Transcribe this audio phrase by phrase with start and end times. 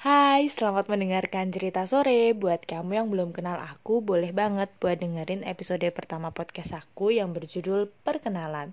[0.00, 2.32] Hai, selamat mendengarkan cerita sore.
[2.32, 7.36] Buat kamu yang belum kenal aku, boleh banget buat dengerin episode pertama podcast aku yang
[7.36, 8.72] berjudul Perkenalan.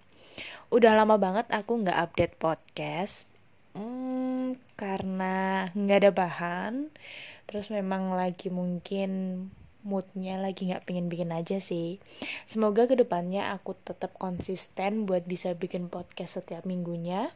[0.72, 3.28] Udah lama banget aku nggak update podcast,
[3.76, 6.96] hmm, karena nggak ada bahan.
[7.44, 9.12] Terus memang lagi mungkin
[9.84, 12.00] moodnya lagi nggak pengen bikin aja sih.
[12.48, 17.36] Semoga ke depannya aku tetap konsisten buat bisa bikin podcast setiap minggunya.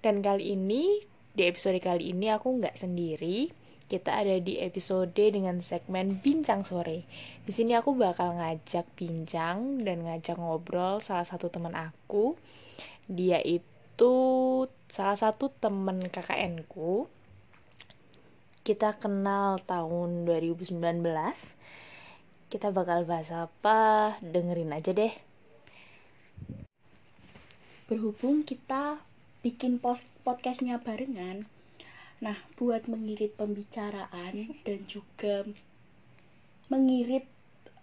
[0.00, 3.50] Dan kali ini di episode kali ini aku nggak sendiri.
[3.90, 7.02] Kita ada di episode dengan segmen Bincang Sore.
[7.42, 12.38] Di sini aku bakal ngajak bincang dan ngajak ngobrol salah satu teman aku.
[13.10, 14.14] Dia itu
[14.94, 17.10] salah satu temen KKN ku.
[18.62, 20.78] Kita kenal tahun 2019.
[22.46, 24.14] Kita bakal bahas apa?
[24.22, 25.30] Dengerin aja deh.
[27.90, 29.02] berhubung kita
[29.40, 31.44] bikin post podcastnya barengan
[32.20, 35.48] nah buat mengirit pembicaraan dan juga
[36.68, 37.24] mengirit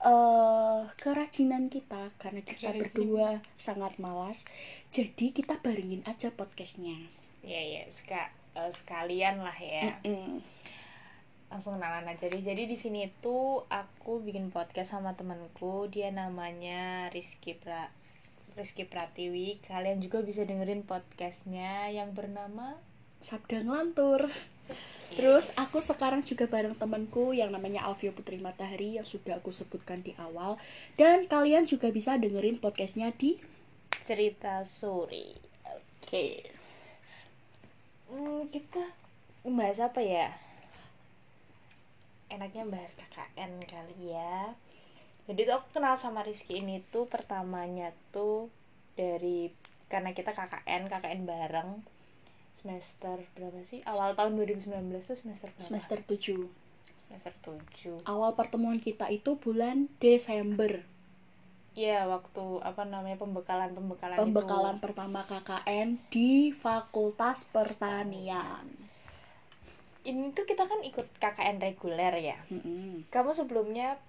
[0.01, 2.81] uh, kerajinan kita karena kita Kerajinan.
[2.85, 4.45] berdua sangat malas
[4.93, 6.97] jadi kita barengin aja podcastnya
[7.41, 9.95] Ya ya, seka- eh, sekalian lah ya.
[10.03, 10.43] Mm-mm.
[11.47, 12.43] langsung kenalan aja deh.
[12.43, 17.87] Jadi di sini tuh aku bikin podcast sama temanku, dia namanya Rizky Pra
[18.57, 19.61] Rizky Pratiwi.
[19.61, 22.75] Kalian juga bisa dengerin podcastnya yang bernama
[23.21, 24.27] sabda ngelantur
[25.17, 30.03] Terus aku sekarang juga bareng temanku yang namanya Alfio Putri Matahari yang sudah aku sebutkan
[30.03, 30.59] di awal
[30.99, 33.39] dan kalian juga bisa dengerin podcastnya di
[34.03, 35.33] Cerita Sore.
[35.73, 36.45] Oke.
[38.11, 38.83] Hmm, kita
[39.47, 40.27] bahas apa ya?
[42.27, 44.53] Enaknya bahas KKN kali ya.
[45.27, 48.47] Jadi tuh aku kenal sama Rizky ini tuh pertamanya tuh
[48.95, 49.51] dari
[49.91, 51.69] karena kita KKN, KKN bareng
[52.55, 53.85] semester berapa sih?
[53.85, 54.71] Awal tahun 2019
[55.03, 55.61] tuh semester berapa?
[55.61, 56.67] semester 7
[57.07, 58.03] semester 7.
[58.03, 60.83] awal pertemuan kita itu bulan Desember
[61.77, 64.83] Iya, waktu apa namanya pembekalan-pembekalan pembekalan itu.
[64.89, 68.65] pertama KKN di Fakultas Pertanian
[70.01, 72.39] Ini tuh kita kan ikut KKN reguler ya.
[72.49, 73.05] Mm-mm.
[73.13, 73.99] Kamu sebelumnya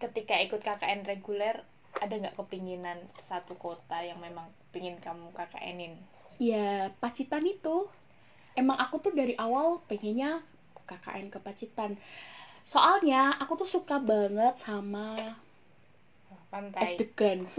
[0.00, 1.60] ketika ikut KKN reguler
[2.00, 5.94] ada nggak kepinginan satu kota yang memang pingin kamu KKN-in?
[6.40, 7.84] ya Pacitan itu
[8.56, 10.40] emang aku tuh dari awal pengennya
[10.88, 12.00] KKN ke Pacitan
[12.64, 15.36] soalnya aku tuh suka banget sama
[16.50, 16.82] Pantai.
[16.82, 17.46] es degan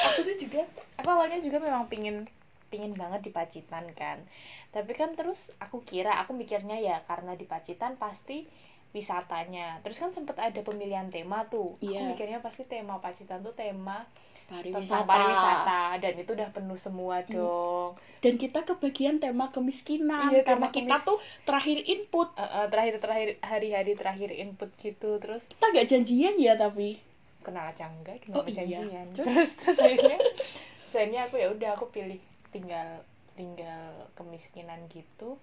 [0.00, 0.64] Aku tuh juga,
[0.96, 2.24] aku awalnya juga memang pingin
[2.72, 4.22] pingin banget di Pacitan kan.
[4.70, 8.46] Tapi kan terus aku kira, aku mikirnya ya karena di Pacitan pasti
[8.90, 9.78] wisatanya.
[9.80, 11.74] Terus kan sempet ada pemilihan tema tuh.
[11.74, 12.06] Aku Iya.
[12.06, 14.02] mikirnya pasti tema Pacitan tuh tema
[14.44, 14.82] pariwisata.
[14.82, 17.94] tentang pariwisata dan itu udah penuh semua dong.
[18.20, 22.66] dan kita kebagian tema kemiskinan Iya, karena tema kita kemis- tuh terakhir input Eh, eh,
[22.68, 26.98] terakhir terakhir hari-hari terakhir input gitu terus kita gak janjian ya tapi
[27.40, 28.54] kenal aja enggak gimana Oh, iya.
[28.58, 29.54] janjian Terus?
[29.56, 30.18] terus akhirnya
[30.84, 32.18] akhirnya aku ya udah aku pilih
[32.50, 35.38] tinggal tinggal kemiskinan gitu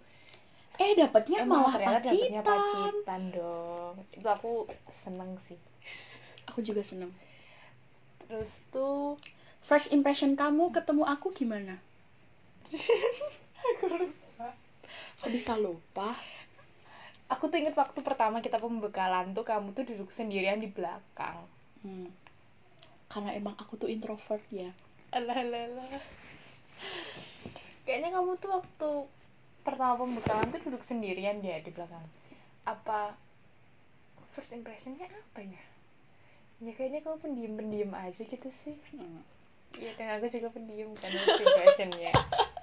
[0.77, 2.45] eh dapatnya malah Pacitan.
[2.45, 3.95] Pacitan dong.
[4.13, 5.57] Itu aku seneng sih.
[6.53, 7.09] Aku juga seneng.
[8.27, 9.17] Terus tuh
[9.65, 11.81] first impression kamu ketemu aku gimana?
[13.57, 14.53] Aku lupa.
[15.23, 16.13] Kok bisa lupa?
[17.27, 21.43] Aku tuh inget waktu pertama kita pembekalan tuh kamu tuh duduk sendirian di belakang.
[21.85, 22.09] Hmm.
[23.07, 24.67] karena emang aku tuh introvert ya.
[25.15, 26.03] Alah alah, alah.
[27.87, 28.89] kayaknya kamu tuh waktu
[29.67, 32.07] pertama pembekalan tuh duduk sendirian dia di belakang.
[32.63, 33.19] Apa
[34.31, 35.63] first impressionnya apa ya?
[36.63, 38.79] Ya kayaknya kamu pendiam pendiam aja gitu sih.
[38.95, 39.27] Hmm.
[39.75, 42.15] ya dan aku juga pendiam kan first impressionnya.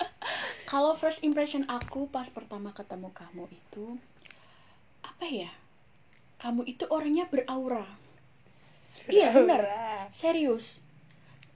[0.72, 4.00] Kalau first impression aku pas pertama ketemu kamu itu
[5.04, 5.52] apa ya?
[6.40, 7.84] Kamu itu orangnya beraura.
[9.04, 9.60] Iya, bener.
[9.60, 10.08] Beraura.
[10.16, 10.80] serius.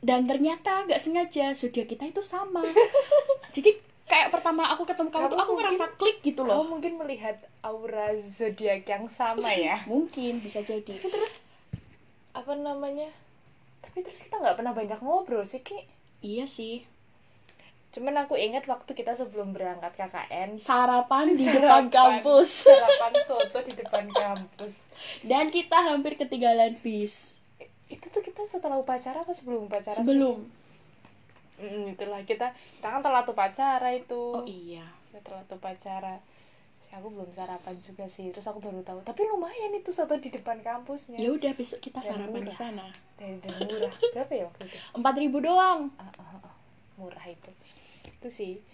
[0.05, 2.63] Dan ternyata nggak sengaja zodiak kita itu sama.
[3.57, 6.65] Jadi kayak pertama aku ketemu kamu, Kamu tuh aku mungkin- ngerasa klik gitu kamu loh
[6.67, 9.85] mungkin melihat aura zodiak yang sama ya.
[9.87, 10.94] Mungkin bisa jadi.
[10.94, 11.44] Tapi terus
[12.32, 13.12] apa namanya?
[13.79, 15.85] Tapi terus kita nggak pernah banyak ngobrol sih ki.
[16.21, 16.82] Iya sih.
[17.88, 21.59] Cuman aku ingat waktu kita sebelum berangkat KKN sarapan di Sarapan.
[21.59, 22.49] depan kampus.
[22.69, 24.85] Sarapan soto di depan kampus.
[25.21, 27.37] Dan kita hampir ketinggalan bis.
[27.87, 30.05] Itu tuh kita setelah upacara apa sebelum upacara sih?
[31.58, 32.22] Mm, itulah.
[32.22, 34.22] Kita kita kan telat upacara itu.
[34.32, 34.87] Oh iya.
[35.08, 36.16] Kita telat upacara
[36.88, 38.32] aku belum sarapan juga sih.
[38.32, 39.05] Terus aku baru tahu.
[39.05, 41.20] Tapi lumayan itu soto di depan kampusnya.
[41.20, 42.56] Ya udah besok kita Dan sarapan di murah.
[42.56, 42.87] sana.
[43.14, 43.93] Dan, dan murah.
[44.16, 44.78] Berapa ya waktu itu?
[44.94, 45.93] Empat ribu doang.
[45.94, 46.55] Ah, ah, ah,
[46.96, 47.50] murah itu.
[48.08, 48.64] Itu sih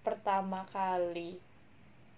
[0.00, 1.38] pertama kali.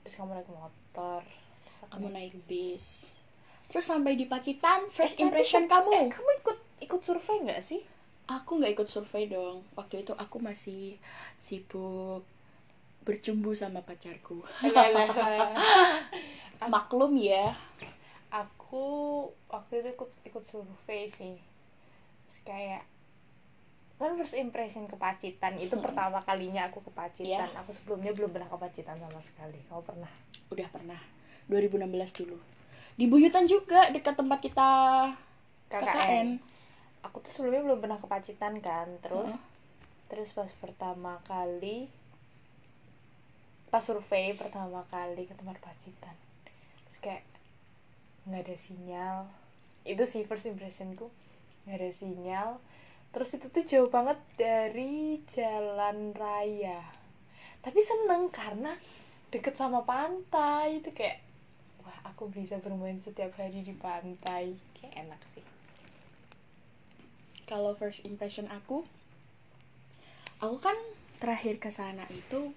[0.00, 1.22] Terus kamu naik motor.
[1.62, 3.12] Terus aku kamu naik bis.
[3.68, 5.90] terus sampai di Pacitan first Eh, impression kamu.
[5.94, 7.78] eh, kamu ikut ikut survei nggak sih
[8.30, 9.66] aku nggak ikut survei dong.
[9.74, 11.02] Waktu itu aku masih
[11.34, 12.22] sibuk
[13.02, 14.40] bercumbu sama pacarku.
[16.72, 17.56] Maklum ya.
[18.30, 18.84] Aku
[19.50, 21.36] waktu itu ikut ikut survei sih.
[22.28, 22.82] Terus kayak
[24.00, 25.84] kan first impression ke Pacitan itu Hmm.
[25.84, 27.60] pertama kalinya aku ke Pacitan Iya.
[27.60, 29.60] aku sebelumnya belum pernah ke Pacitan sama sekali.
[29.68, 30.08] Kamu pernah?
[30.48, 31.00] Udah pernah.
[31.52, 31.84] 2016
[32.14, 32.38] dulu.
[32.96, 34.68] Di Buyutan juga dekat tempat kita
[35.68, 36.28] KKN, KKN
[37.06, 40.08] aku tuh sebelumnya belum pernah ke Pacitan kan terus Heeh.
[40.12, 41.86] terus pas pertama kali
[43.70, 46.16] pas survei pertama kali ke tempat Pacitan
[46.84, 47.22] terus kayak
[48.28, 49.16] nggak ada sinyal.
[49.82, 51.08] Itu sih first impressionku
[51.64, 52.50] nggak ada sinyal.
[53.10, 56.84] Terus itu tuh jauh banget dari jalan raya.
[57.60, 58.72] Tapi seneng karena
[59.34, 61.18] deket sama pantai itu kayak
[61.82, 64.54] wah aku bisa bermain setiap hari di pantai.
[64.76, 65.44] Kayak enak sih
[67.50, 68.86] kalau first impression aku
[70.38, 70.78] aku kan
[71.18, 72.54] terakhir ke sana itu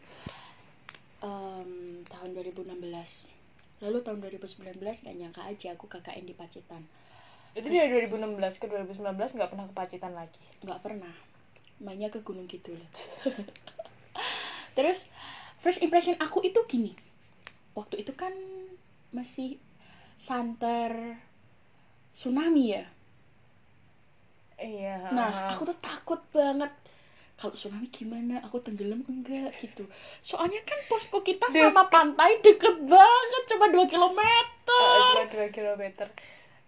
[1.25, 2.69] em, tahun 2016
[3.81, 6.79] lalu tahun 2019 gak nyangka aja aku KKN di Pacitan.
[7.51, 10.39] Itu dari 2016 ke 2019 nggak pernah ke Pacitan lagi?
[10.63, 11.11] Nggak pernah.
[11.83, 12.79] Mainnya ke Gunung Kidul.
[14.79, 15.11] Terus
[15.59, 16.95] first impression aku itu gini.
[17.75, 18.31] Waktu itu kan
[19.11, 19.59] masih
[20.15, 21.19] santer
[22.15, 22.87] tsunami ya
[24.63, 26.71] iya nah aku tuh takut banget.
[27.33, 28.39] Kalau tsunami gimana?
[28.45, 29.51] Aku tenggelam enggak?
[29.57, 29.83] Gitu.
[30.21, 34.85] Soalnya kan posko kita sama pantai deket banget cuma 2 kilometer.
[34.95, 36.07] Eh, cuma 2 kilometer.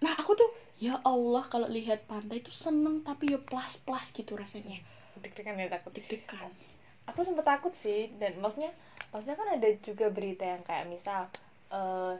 [0.01, 0.49] Nah aku tuh
[0.81, 4.81] ya Allah kalau lihat pantai tuh seneng tapi ya plus plus gitu rasanya.
[5.21, 5.93] Deg-degan ya takut.
[5.93, 6.49] Deg-degan.
[7.07, 8.73] Aku sempet takut sih dan maksudnya
[9.13, 11.29] maksudnya kan ada juga berita yang kayak misal
[11.69, 12.17] eh,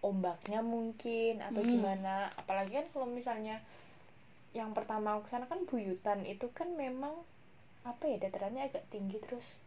[0.00, 1.70] ombaknya mungkin atau Hmm.
[1.74, 2.30] gimana.
[2.38, 3.58] Apalagi kan kalau misalnya
[4.54, 7.12] yang pertama aku ke sana kan buyutan itu kan memang
[7.82, 9.60] apa ya datarannya agak tinggi terus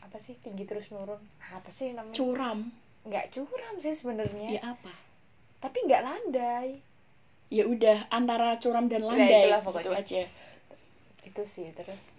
[0.00, 1.20] apa sih tinggi terus nurun.
[1.52, 2.16] Apa sih namanya?
[2.16, 2.68] Curam.
[3.04, 4.48] Nggak curam sih sebenarnya.
[4.60, 4.92] Ya apa?
[5.60, 6.80] Tapi nggak landai.
[7.50, 9.98] Ya udah antara curam dan Nah, landai itulah gitu pokoknya.
[10.00, 10.22] aja.
[11.26, 12.12] Itu sih terus.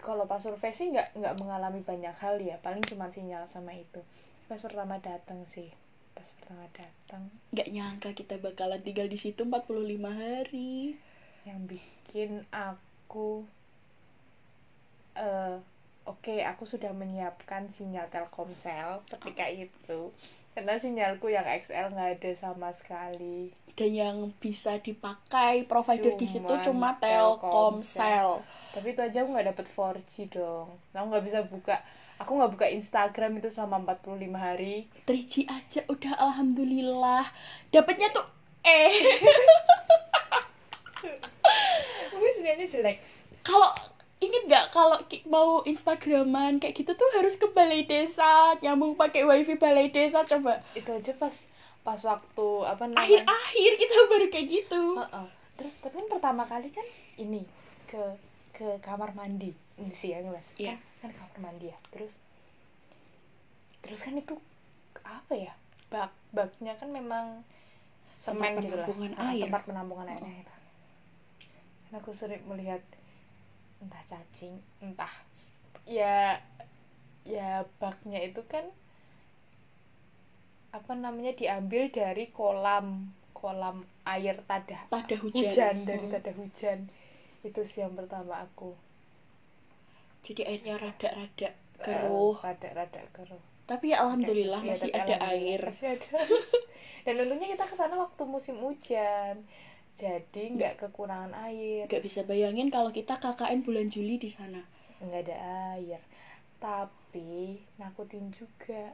[0.00, 4.00] Kalau pas survei sih nggak nggak mengalami banyak hal ya paling cuma sinyal sama itu.
[4.48, 5.68] Pas pertama datang sih
[6.20, 7.22] pas pertama datang.
[7.48, 9.72] Nggak nyangka kita bakalan tinggal di situ 45
[10.12, 11.00] hari.
[11.48, 13.48] Yang bikin aku
[15.16, 15.56] eh
[16.04, 20.12] oke aku sudah menyiapkan sinyal Telkomsel ketika itu.
[20.52, 23.56] Karena sinyalku yang XL nggak ada sama sekali.
[23.72, 28.44] Dan yang bisa dipakai provider di situ cuma Telkomsel.
[28.76, 30.68] Tapi itu aja aku nggak dapet 4G dong.
[30.92, 31.80] Aku nggak bisa buka
[32.20, 34.86] aku nggak buka Instagram itu selama 45 hari.
[35.08, 37.24] 3G aja udah alhamdulillah.
[37.72, 38.28] Dapatnya tuh
[38.60, 38.92] eh
[42.12, 42.96] tapi sinyalnya jelek
[43.40, 43.72] kalau
[44.20, 45.00] inget nggak kalau
[45.32, 50.60] mau instagraman kayak gitu tuh harus ke balai desa nyambung pakai wifi balai desa coba.
[50.76, 51.32] Itu aja pas
[51.80, 53.00] pas waktu apa namanya?
[53.24, 54.82] Akhir-akhir kita baru kayak gitu.
[55.00, 55.26] Heeh.
[55.56, 56.84] terus tapi kan pertama kali kan
[57.16, 57.44] ini
[57.88, 58.00] ke
[58.52, 59.56] ke kamar mandi.
[59.80, 60.76] Ini sih ya mas Iya.
[60.76, 61.78] kan, kan kamar mandi ya.
[61.92, 62.12] Terus
[63.80, 64.34] terus kan itu
[65.04, 65.52] apa ya?
[65.90, 67.42] Bak baknya kan memang
[68.20, 68.86] semen Tempat gitu lah.
[68.86, 69.42] penampungan Ah, air.
[69.48, 70.54] tempat penampungan airnya itu.
[71.88, 72.82] Dan aku sering melihat
[73.80, 75.08] entah cacing entah
[75.88, 76.36] ya
[77.24, 78.68] ya baknya itu kan
[80.70, 86.14] apa namanya diambil dari kolam kolam air tadah tada hujan, hujan dari Hmm.
[86.14, 86.78] tada hujan.
[87.42, 88.76] Itu sih yang pertama aku
[90.20, 91.50] jadi airnya rada-rada
[91.80, 92.36] keruh.
[92.40, 93.40] rada-rada keruh.
[93.64, 95.60] Tapi ya alhamdulillah Ya, masih ada alhamdulillah air.
[95.62, 96.18] masih ada.
[97.06, 99.46] Dan untungnya kita ke sana waktu musim hujan.
[99.94, 101.86] Jadi nggak kekurangan air.
[101.86, 104.60] Nggak bisa bayangin kalau kita KKN bulan Juli di sana.
[105.00, 105.36] Nggak ada
[105.78, 106.00] air.
[106.58, 108.92] Tapi nakutin juga.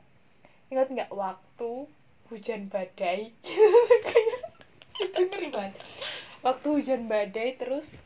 [0.69, 1.89] Ingat nggak waktu
[2.29, 3.33] hujan badai?
[5.05, 5.75] Itu ngeri banget.
[6.43, 7.97] Waktu hujan badai terus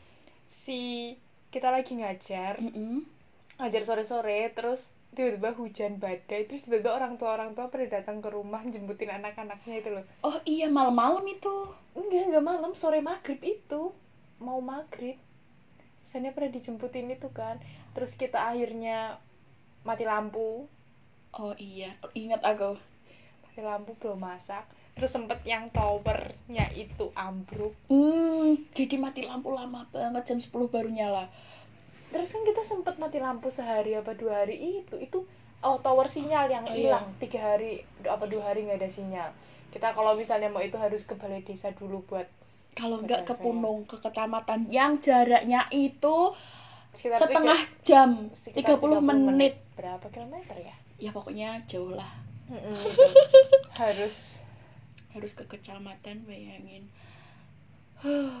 [0.49, 1.13] si
[1.51, 2.57] kita lagi ngajar.
[2.63, 3.03] Mm-mm.
[3.59, 8.31] ngajar sore-sore terus tiba-tiba hujan badai terus tiba-tiba orang tua orang tua pada datang ke
[8.31, 10.05] rumah jemputin anak-anaknya itu loh.
[10.25, 11.69] Oh iya malam-malam itu.
[11.93, 13.91] Enggak enggak malam sore maghrib itu.
[14.41, 15.19] Mau maghrib.
[16.01, 17.61] Saya pada dijemputin itu kan.
[17.93, 19.21] Terus kita akhirnya
[19.85, 20.65] mati lampu.
[21.37, 21.93] Oh iya.
[22.17, 22.79] Ingat aku.
[23.45, 27.73] Mati lampu belum masak terus sempet yang towernya itu ambruk.
[27.87, 31.25] Hmm, jadi mati lampu lama banget jam 10 baru nyala.
[32.11, 35.23] terus kan kita sempet mati lampu sehari apa dua hari itu itu
[35.61, 37.15] oh tower sinyal yang Oh, hilang.
[37.17, 39.31] Tiga hari apa dua hari nggak ada sinyal.
[39.69, 42.27] Kita kalau misalnya mau itu harus ke balai desa dulu buat
[42.71, 46.35] kalau enggak ke Betul, Punung ke kecamatan yang jaraknya itu
[46.91, 49.53] sekitar setengah tiga- jam sekitar 30 menit.
[49.71, 50.75] berapa kilometer ya?
[50.99, 52.11] Ya pokoknya jauh lah.
[52.51, 53.07] Gitu.
[53.79, 54.43] harus
[55.11, 56.87] harus ke kecamatan bayangin.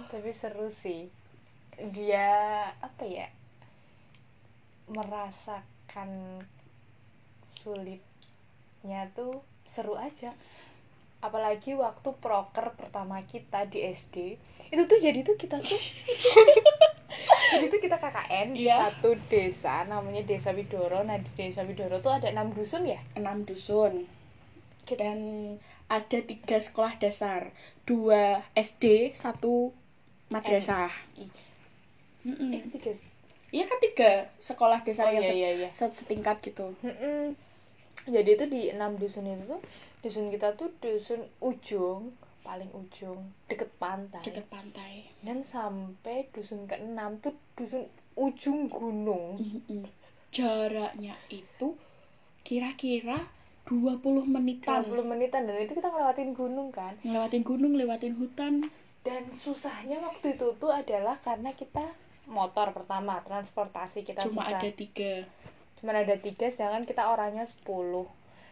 [0.07, 1.07] Tapi seru sih.
[1.77, 2.29] Dia
[2.77, 3.27] apa ya
[4.91, 6.41] merasakan
[7.47, 10.33] sulitnya tuh seru aja.
[11.21, 14.41] Apalagi waktu proker pertama kita di SD
[14.73, 15.77] itu tuh jadi tuh kita tuh
[17.53, 18.89] jadi tuh kita KKN di Iya.
[18.89, 21.05] satu desa namanya Desa Widoro.
[21.05, 22.97] Nah di Desa Widoro tuh ada enam dusun ya?
[23.13, 24.09] Enam dusun
[24.95, 25.19] dan
[25.91, 27.51] ada tiga sekolah dasar.
[27.83, 29.75] Dua SD satu
[30.31, 30.91] madrasah.
[32.23, 32.91] Eh, tiga
[33.51, 35.69] Iya kan tiga sekolah oh dasar yang iya iya iya.
[35.75, 36.71] se- setingkat gitu.
[36.79, 37.35] Mm-mm.
[38.07, 39.61] Jadi itu di enam dusun itu tuh
[40.01, 42.15] dusun kita tuh dusun ujung
[42.47, 43.19] paling ujung
[43.51, 44.23] deket pantai.
[44.23, 45.11] Deket pantai.
[45.19, 49.35] Dan sampai dusun keenam tuh dusun ujung gunung.
[49.35, 49.83] Mm-mm.
[50.31, 51.75] jaraknya itu
[52.47, 53.19] kira-kira
[53.69, 54.81] 20 menitan.
[54.83, 56.97] 30 menitan dan itu kita ngelewatin gunung kan?
[57.05, 58.53] Ngelewatin gunung lewatin hutan.
[59.01, 61.85] Dan susahnya waktu itu tuh adalah karena kita
[62.29, 64.61] motor pertama transportasi kita cuma susah.
[64.61, 65.13] ada tiga.
[65.81, 67.65] Cuma ada tiga sedangkan kita orangnya 10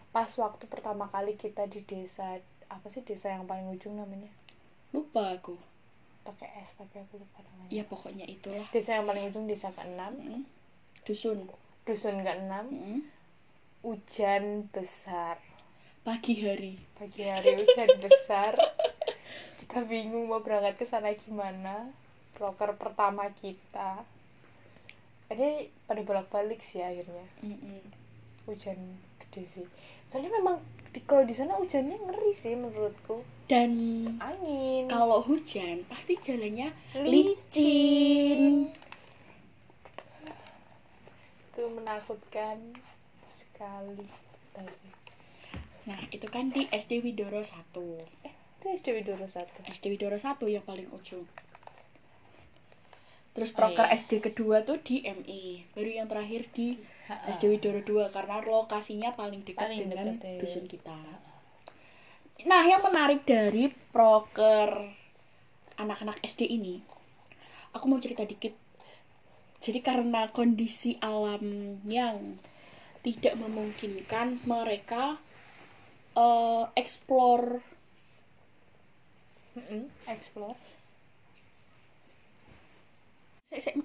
[0.09, 4.29] pas waktu pertama kali kita di desa apa sih desa yang paling ujung namanya?
[4.89, 5.53] Lupa aku.
[6.25, 7.69] Pakai S tapi aku lupa namanya.
[7.69, 8.65] Ya pokoknya itulah.
[8.73, 10.17] Desa yang paling ujung desa keenam.
[10.17, 10.43] Mm.
[11.05, 11.45] dusun.
[11.85, 12.69] Dusun keenam.
[12.69, 13.01] Mm.
[13.79, 15.39] Hujan besar.
[16.03, 16.75] Pagi hari.
[16.99, 18.59] Pagi hari hujan besar.
[19.63, 21.87] Kita bingung mau berangkat ke sana gimana.
[22.35, 24.03] Broker pertama kita.
[25.31, 27.23] Ini pada bolak balik sih akhirnya.
[27.45, 27.79] Mm-mm.
[28.49, 29.65] hujan gede sih.
[30.09, 30.57] Soalnya memang
[30.89, 33.21] di kalau di sana hujannya ngeri sih menurutku.
[33.45, 33.73] Dan
[34.21, 34.89] angin.
[34.89, 37.05] kalau hujan pasti jalannya licin.
[37.05, 38.43] licin.
[41.53, 42.73] Itu menakutkan
[43.59, 44.07] sekali
[44.55, 44.87] tapi
[45.83, 47.51] nah itu kan di SD Widoro 1
[48.59, 51.27] itu SD Widoro satu SD Widoro 1 yang paling ujung
[53.35, 53.99] terus Oh, proker iya.
[53.99, 59.43] SD kedua tuh di MI baru yang terakhir di SD Widoro 2 karena lokasinya paling
[59.43, 60.39] dekat Paling dengan dekat, ya.
[60.39, 60.95] dusun kita.
[62.45, 64.93] Nah, yang menarik dari proker
[65.75, 66.79] anak-anak SD ini,
[67.73, 68.53] aku mau cerita dikit.
[69.59, 71.41] Jadi karena kondisi alam
[71.83, 72.37] yang
[72.99, 75.15] tidak memungkinkan mereka
[76.15, 77.63] eh, explore.
[79.55, 80.59] Mm-mm, explore.
[83.49, 83.75] Sek, sek.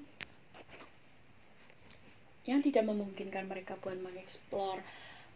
[2.45, 4.85] yang tidak memungkinkan mereka buat mengeksplor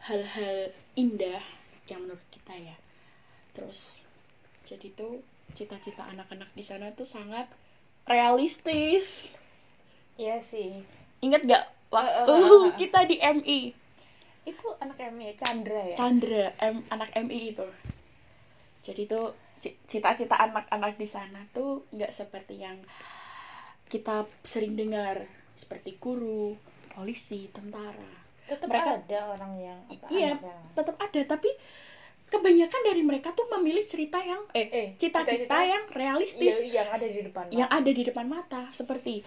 [0.04, 1.40] hal-hal indah
[1.88, 2.76] yang menurut kita ya.
[3.56, 4.04] Terus
[4.60, 5.24] jadi tuh
[5.56, 7.48] cita-cita anak-anak di sana tuh sangat
[8.04, 9.32] realistis.
[10.20, 10.84] Iya sih
[11.20, 12.72] ingat gak waktu Eh, eh, eh, eh.
[12.76, 13.60] kita di MI
[14.44, 15.94] itu anak MI Chandra ya?
[15.94, 17.68] Chandra M, anak MI itu.
[18.80, 22.80] Jadi tuh ci- cita-cita anak-anak di sana tuh nggak seperti yang
[23.86, 25.28] kita sering dengar.
[25.52, 26.54] Seperti guru
[26.88, 28.08] polisi tentara.
[28.46, 31.20] Tetap Mereka- ada orang yang apa, iya yang- tetap ada.
[31.26, 31.50] Tapi
[32.28, 37.06] kebanyakan dari mereka tuh memilih cerita yang eh eh cita-cita yang iya, realistis yang ada
[37.06, 37.80] di depan yang mata.
[37.80, 39.24] ada di depan mata seperti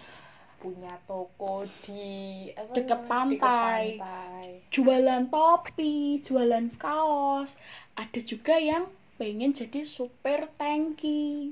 [0.62, 3.98] punya toko di apa deket pantai.
[3.98, 4.46] pantai.
[4.70, 7.58] jualan topi jualan kaos.
[7.98, 8.86] Ada juga yang
[9.18, 11.50] pengen jadi supir tangki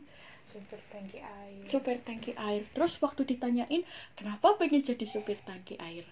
[0.50, 1.64] supir tangki air.
[1.70, 2.66] Supir tangki air.
[2.74, 3.86] Terus waktu ditanyain
[4.18, 6.02] kenapa pengen jadi supir tangki air?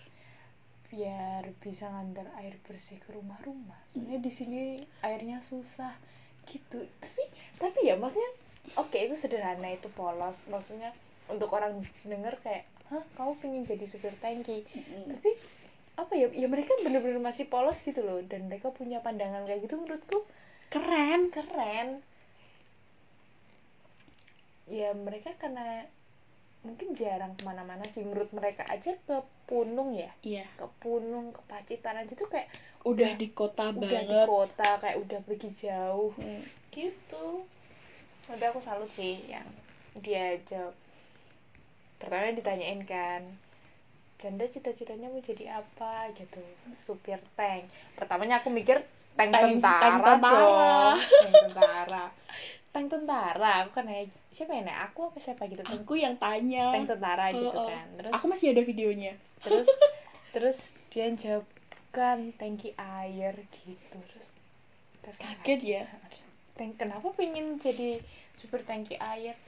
[0.89, 3.77] Biar bisa ngantar air bersih ke rumah-rumah.
[3.93, 4.61] Soalnya di sini
[5.03, 5.93] airnya susah.
[6.47, 6.87] Gitu.
[7.03, 7.23] Tapi
[7.59, 8.31] tapi ya maksudnya
[8.79, 10.47] oke itu sederhana itu polos.
[10.47, 10.95] Maksudnya
[11.29, 14.65] untuk orang denger kayak hah kamu pengen jadi supir tangki
[15.13, 15.31] tapi
[15.99, 19.77] apa ya ya mereka bener-bener masih polos gitu loh dan mereka punya pandangan kayak gitu
[19.83, 20.23] menurutku
[20.71, 21.33] keren.
[21.33, 22.05] keren.
[24.69, 25.89] Ya mereka karena
[26.63, 29.17] mungkin jarang ke mana-mana sih menurut mereka aja ke
[29.49, 30.13] Punung ya.
[30.21, 30.45] Iya.
[30.61, 32.53] Ke Punung ke Pacitan aja tuh kayak
[32.85, 34.27] udah di kota udah di banget.
[34.29, 36.13] kota kayak udah pergi jauh.
[36.15, 36.43] Hmm.
[36.69, 37.49] gitu.
[38.29, 39.49] Tapi aku salut sih yang
[39.99, 40.77] dia jawab
[41.99, 43.23] pertama ditanyain kan
[44.19, 46.11] janda cita-citanya mau jadi apa?
[46.19, 46.43] Gitu.
[46.75, 47.71] Supir tank.
[47.95, 48.83] Pertamanya aku mikir
[49.15, 50.35] tank, Tank- tentara, tank tentara.
[50.35, 50.97] dong.
[50.99, 52.05] Tank tentara.
[52.69, 54.79] Tank tentara aku kan nanya siapa ya Nek?
[54.91, 55.47] aku apa siapa?
[55.47, 55.63] Gitu.
[55.63, 56.75] Aku yang tanya.
[56.75, 57.71] Tank tentara gitu oh.
[57.71, 57.87] kan.
[57.95, 59.15] Terus aku masih ada videonya.
[59.39, 59.71] terus
[60.35, 60.59] terus
[60.91, 61.47] dia jawab
[61.95, 63.99] kan tangki air gitu.
[64.03, 64.27] Terus
[65.15, 65.85] kaget ya.
[66.59, 68.03] Tank, kenapa pengen jadi
[68.35, 69.39] super tangki air?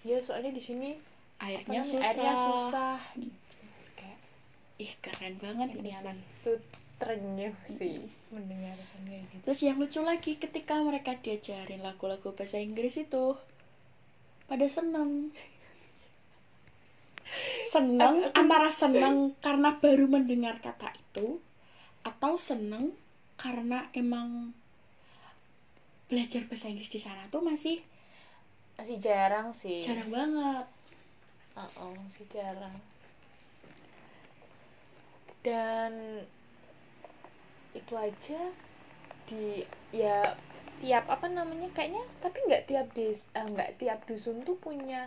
[0.00, 0.96] Ya soalnya di sini
[1.44, 2.08] airnya susah.
[2.08, 3.60] airnya susah gitu.
[3.98, 4.18] kayak
[4.80, 6.16] ih keren banget ini anak.
[6.40, 6.56] Itu
[6.96, 8.00] terenyuh sih
[8.32, 9.42] mendengarkan kayak gitu.
[9.44, 13.36] Terus yang lucu lagi ketika mereka diajarin lagu-lagu bahasa Inggris itu
[14.48, 15.34] pada seneng.
[17.66, 21.42] Seneng antara seneng karena baru mendengar kata itu
[22.06, 22.94] atau seneng
[23.34, 24.54] karena emang
[26.06, 27.82] belajar bahasa Inggris di sana tuh masih
[28.78, 29.82] masih jarang sih.
[29.82, 30.66] Jarang banget
[31.56, 32.76] Oh, oh, masih jarang.
[35.44, 35.94] Dan
[37.80, 38.40] itu aja
[39.28, 39.46] di
[40.02, 40.18] ya
[40.82, 45.00] tiap apa namanya kayaknya tapi nggak tiap des eh, nggak tiap dusun tuh punya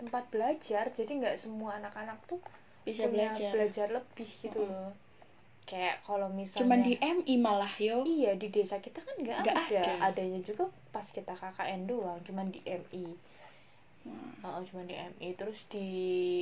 [0.00, 2.40] tempat belajar jadi nggak semua anak-anak tuh
[2.88, 4.70] bisa punya belajar lebih gitu Mm-mm.
[4.70, 4.88] loh
[5.70, 9.56] kayak kalau misalnya cuman di MI malah yo iya di desa kita kan nggak Nggak
[9.58, 9.84] ada.
[9.86, 9.96] ada.
[10.08, 13.04] adanya juga pas kita KKN doang cuman di MI
[14.04, 15.88] Nah, Oh, cuma di MI terus di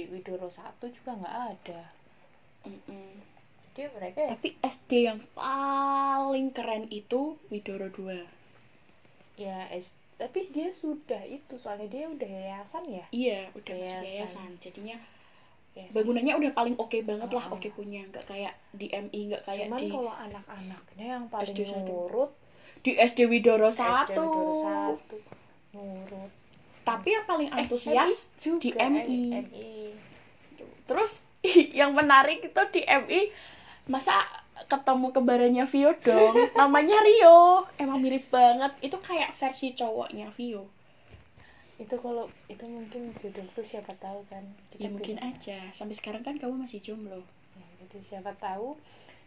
[0.09, 1.83] Widoro 1 juga nggak ada.
[2.65, 3.11] mm-mm.
[3.71, 8.21] Jadi mereka ya, tapi SD yang paling keren itu Widoro 2
[9.35, 13.05] ya S- tapi dia sudah itu soalnya dia udah yayasan ya.
[13.11, 14.05] iya udah masuk Yayasan.
[14.05, 14.97] yayasan jadinya
[15.73, 15.95] Yayasan.
[15.97, 17.57] bangunannya udah paling oke banget lah Oh.
[17.57, 21.61] oke punya nggak kayak di MI nggak kayak Cuman di kalau anak-anaknya yang paling SD
[21.65, 21.81] satu.
[21.83, 22.31] nurut
[22.79, 25.01] di SD Widoro SD 1 Widoro 1
[25.73, 26.33] nurut.
[26.83, 29.19] Tapi yang paling Eh, antusias MI di juga, MI.
[29.31, 29.71] eh, MI.
[30.85, 31.25] terus
[31.79, 33.31] yang menarik itu di MI
[33.87, 34.15] masa
[34.69, 40.71] ketemu kembarannya Vio dong namanya Rio emang mirip banget itu kayak versi cowoknya Vio
[41.81, 44.45] Itu kalau itu mungkin jodohku siapa tahu kan.
[44.73, 48.79] ya belum- mungkin aja sampai sekarang kan kamu masih jomblo Ya, jadi siapa tahu.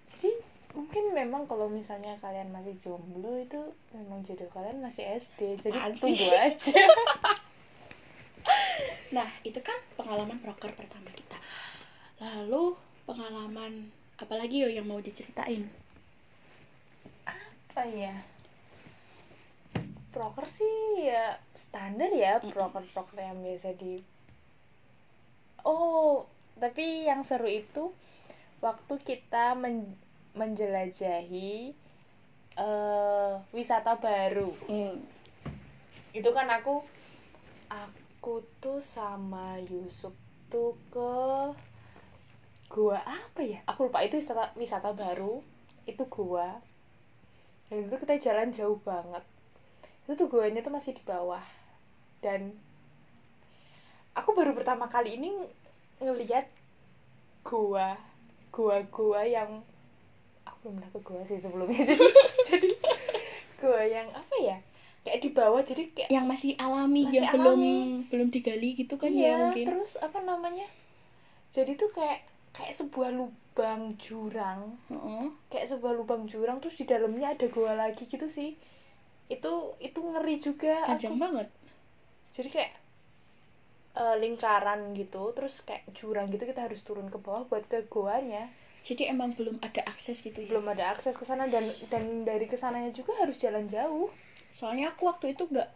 [0.07, 0.31] Jadi
[0.71, 3.59] mungkin memang kalau misalnya kalian masih jomblo itu
[3.91, 5.59] memang jodoh kalian masih SD.
[5.59, 6.15] Jadi sih?
[6.15, 6.79] tunggu aja.
[9.15, 11.37] nah itu kan pengalaman broker pertama kita
[12.21, 12.75] lalu
[13.07, 13.73] pengalaman
[14.23, 15.63] apalagi yo yang mau diceritain
[17.75, 18.15] Apa ya?
[20.13, 20.75] Proker sih
[21.11, 21.25] ya
[21.63, 22.53] standar ya, Mm-mm.
[22.55, 23.93] proker-proker yang biasa di
[25.65, 26.23] Oh,
[26.61, 27.83] tapi yang seru itu
[28.67, 29.97] waktu kita men-
[30.39, 31.53] menjelajahi
[32.65, 34.49] eh wisata baru.
[36.15, 36.79] itu kan aku
[37.69, 38.04] aku
[38.57, 40.17] tuh sama Yusuf
[40.49, 41.13] tuh ke
[42.73, 43.61] gua apa ya?
[43.69, 45.45] Aku lupa itu wisata wisata baru.
[45.85, 46.57] Itu gua.
[47.69, 49.21] Dan itu kita jalan jauh banget.
[50.09, 51.45] Itu tuh guanya tuh masih di bawah.
[52.25, 52.57] Dan
[54.17, 55.53] aku baru pertama kali ini ng-
[56.01, 56.49] ngeliat
[57.45, 57.93] gua.
[58.49, 59.61] Gua gua yang
[60.49, 61.85] aku belum pernah ke gua sih sebelumnya.
[62.49, 62.73] Jadi
[63.61, 64.57] gua yang apa ya
[65.05, 67.77] kayak di bawah jadi kayak yang masih alami Masih yang belum alami.
[68.11, 69.65] belum digali gitu kan iya, ya mungkin.
[69.69, 70.65] terus apa namanya?
[71.55, 72.19] Jadi tuh kayak
[72.51, 74.61] kayak sebuah lubang jurang.
[74.89, 75.25] Heeh.
[75.47, 78.57] kayak sebuah lubang jurang terus di dalamnya ada gua lagi gitu sih.
[79.29, 81.21] Itu itu ngeri juga panjang aku.
[81.21, 81.47] banget.
[82.35, 82.71] Jadi kayak
[83.95, 88.43] eh, lingkaran gitu terus kayak jurang gitu kita harus turun ke bawah buat ke goanya
[88.85, 90.47] jadi emang belum ada akses gitu ya?
[90.51, 94.11] Belum ada akses ke sana dan dan dari ke sananya juga harus jalan jauh
[94.55, 95.67] soalnya aku waktu itu nggak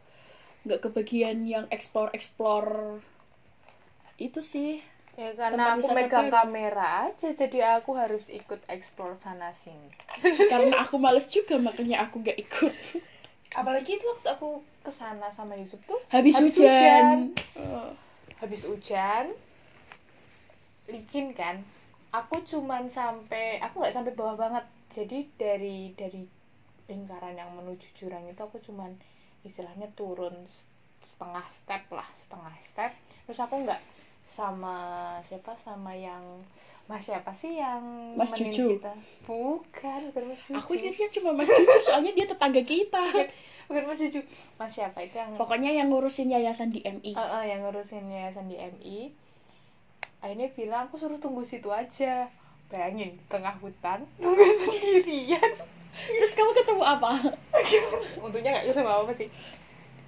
[0.63, 3.04] nggak kebagian yang explore explore
[4.15, 4.80] itu sih
[5.20, 6.48] ya karena aku megang baru.
[6.48, 9.92] kamera aja jadi aku harus ikut explore sana sini
[10.52, 12.72] karena aku males juga makanya aku nggak ikut
[13.52, 17.20] apalagi itu waktu aku ke sana sama Yusuf tuh habis, Habis hujan, hujan.
[17.60, 17.92] Oh.
[18.39, 19.36] habis hujan
[20.88, 21.60] licin kan
[22.15, 26.38] aku cuman sampai aku nggak sampai bawah banget jadi dari dari
[26.89, 28.97] lingkaran yang menuju jurang itu aku cuman
[29.45, 30.34] istilahnya turun
[30.99, 32.91] setengah step lah setengah step.
[33.23, 33.80] Terus aku nggak
[34.30, 34.78] sama
[35.25, 36.21] siapa sama yang
[36.86, 37.82] mas siapa sih yang
[38.13, 38.78] Mas Cucu.
[38.78, 38.93] kita?
[39.25, 40.58] Bukan bukan mas Cucu.
[40.60, 43.02] Aku ingatnya cuma mas Cucu soalnya dia tetangga kita.
[43.69, 44.21] Bukan mas Cucu.
[44.58, 48.49] Mas siapa itu yang pokoknya yang ngurusin yayasan di MI Eh, eh, yang ngurusin yayasan
[48.49, 49.13] di MI
[50.19, 52.28] akhirnya bilang aku suruh tunggu situ aja
[52.70, 55.52] bayangin di tengah hutan tunggu sendirian.
[55.90, 57.12] Terus kamu ketemu apa?
[58.26, 59.28] Untungnya nggak ketemu apa sih.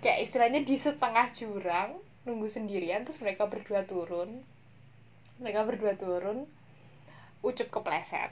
[0.02, 4.46] Kayak istilahnya di setengah jurang nunggu sendirian terus mereka berdua turun.
[5.42, 6.46] Mereka berdua turun
[7.42, 8.30] ucup kepleset.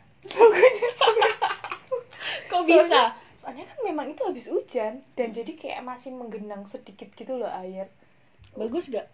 [2.49, 3.17] Kok bisa?
[3.33, 7.89] Soalnya kan memang itu habis hujan dan jadi kayak masih menggenang sedikit gitu loh air.
[8.53, 9.09] Bagus gak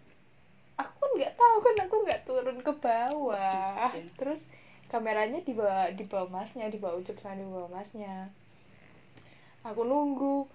[0.76, 3.88] aku kan nggak tahu kan aku nggak turun ke bawah.
[3.96, 4.12] Iya.
[4.20, 4.44] terus
[4.86, 8.30] kameranya di bawah di bawah masnya di bawah ucup sama di bawah masnya.
[9.66, 10.46] Aku nunggu.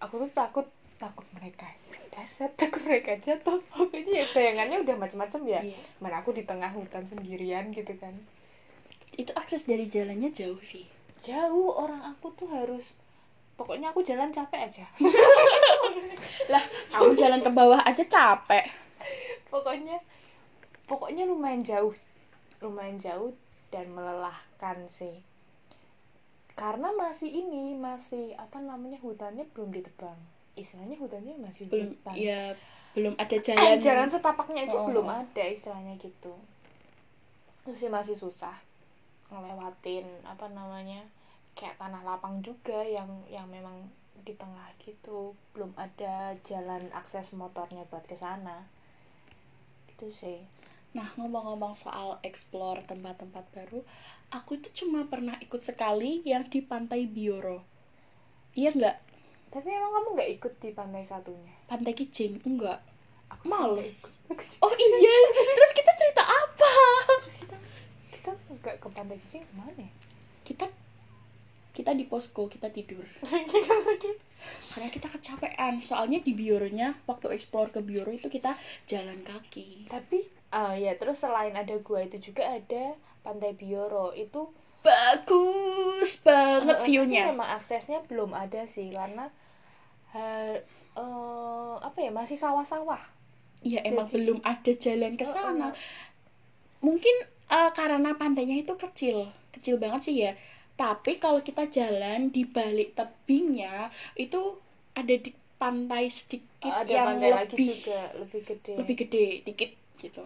[0.00, 0.66] Aku tuh takut
[1.00, 1.64] takut mereka.
[2.12, 3.64] Dasar takut mereka jatuh.
[3.72, 5.60] Pokoknya ya bayangannya udah macam-macam ya.
[5.64, 5.80] Iya.
[6.04, 8.12] mana aku di tengah hutan sendirian gitu kan.
[9.16, 10.84] Itu akses dari jalannya jauh Vi.
[11.24, 11.72] Jauh.
[11.76, 12.92] Orang aku tuh harus
[13.56, 14.86] pokoknya aku jalan capek aja.
[16.52, 18.68] Lah kamu jalan ke bawah aja capek.
[19.48, 19.96] Pokoknya
[20.84, 21.96] pokoknya lumayan jauh
[22.60, 23.32] lumayan jauh
[23.72, 25.24] dan melelahkan sih.
[26.54, 30.18] Karena masih ini masih apa namanya hutannya belum ditebang.
[30.58, 32.14] Istilahnya hutannya masih belum hutan.
[32.20, 32.52] ya
[32.92, 34.86] belum ada Eh, jalan jalan setapaknya aja Oh.
[34.90, 36.36] belum ada istilahnya gitu.
[37.64, 38.58] Terus sih masih susah
[39.30, 41.06] ngelewatin apa namanya
[41.54, 43.88] kayak tanah lapang juga yang yang memang
[44.26, 45.32] di tengah gitu.
[45.56, 48.68] Belum ada jalan akses motornya buat ke sana.
[49.88, 50.38] Gitu sih
[50.90, 53.80] Nah, ngomong-ngomong soal explore tempat-tempat baru,
[54.34, 57.62] aku itu cuma pernah ikut sekali yang di Pantai Bioro.
[58.58, 58.96] Iya nggak?
[59.50, 62.38] tapi emang kamu nggak ikut di pantai satunya Pantai Kijing?
[62.46, 62.78] Enggak.
[63.30, 64.06] aku Males.
[64.30, 64.46] ikut.
[64.62, 65.14] Oh iya,
[65.58, 66.70] terus kita cerita apa?
[67.26, 67.56] terus kita
[68.14, 69.90] kita nggak ke pantai kecil ke mana ya?
[70.46, 70.66] Kita
[71.74, 73.02] kita di posko, kita tidur.
[74.70, 75.78] Karena kita kecapean.
[75.78, 79.86] Soalnya di Bioronya, waktu explore ke Bioro itu kita jalan kaki.
[79.86, 86.72] tapi ah ya terus selain ada gua itu juga ada pantai Bioro itu Bagus banget
[86.74, 87.28] Eh, view-nya.
[87.30, 89.28] memang aksesnya belum ada sih karena
[90.10, 90.56] eh,
[91.78, 92.98] apa ya masih sawah-sawah
[93.60, 95.68] Iya, emang Jadi- belum ada jalan ke sana.
[95.68, 95.72] Heeh.
[96.80, 97.12] mungkin
[97.46, 100.32] eh, karena pantainya itu kecil kecil banget sih ya
[100.74, 104.56] tapi kalau kita jalan di balik tebingnya itu
[104.94, 109.70] ada di pantai sedikit ada yang pantai lagi lebih juga lebih gede lebih gede dikit
[110.00, 110.24] gitu.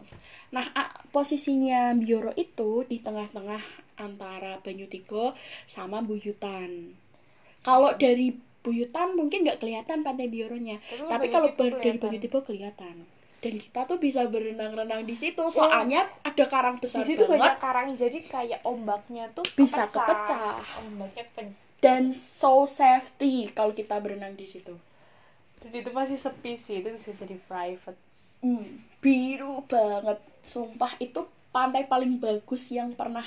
[0.51, 0.65] Nah
[1.11, 3.61] posisinya Bioro itu di tengah-tengah
[3.99, 5.35] antara Banyu Tigo
[5.67, 6.95] sama Buyutan.
[7.61, 8.01] Kalau Hmm.
[8.01, 8.29] dari
[8.65, 13.05] Buyutan mungkin nggak kelihatan pantai Bioronya tapi kalau ber- dari Banyu Tigo kelihatan.
[13.45, 17.45] Dan kita tuh bisa berenang-renang di situ soalnya ada karang di besar situ banget.
[17.45, 20.65] banyak karang jadi kayak ombaknya tuh Bisa kepecah.
[20.81, 21.29] ombaknya
[21.85, 24.73] dan so safety kalau kita berenang di situ.
[25.61, 28.01] dan itu masih sepi sih itu bisa jadi private.
[28.41, 30.17] Hmm, biru banget.
[30.43, 33.25] Sumpah itu pantai paling bagus yang pernah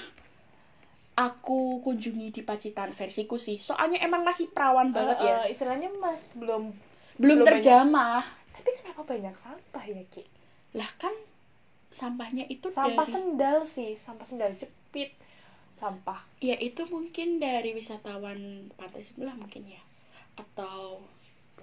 [1.16, 3.58] aku kunjungi di Pacitan versiku sih.
[3.60, 5.38] Soalnya emang masih perawan banget Eh, ya.
[5.40, 6.74] eh, istilahnya mas belum
[7.16, 7.62] Belum belum banyak.
[7.62, 8.26] terjamah.
[8.50, 10.26] tapi kenapa banyak sampah ya ki
[10.74, 11.14] Lah kan
[11.88, 15.14] sampahnya itu sampah dari sendal sih sampah sendal jepit
[15.72, 18.38] sampah ya itu mungkin dari wisatawan
[18.74, 19.82] pantai sebelah mungkin ya.
[20.36, 21.06] Atau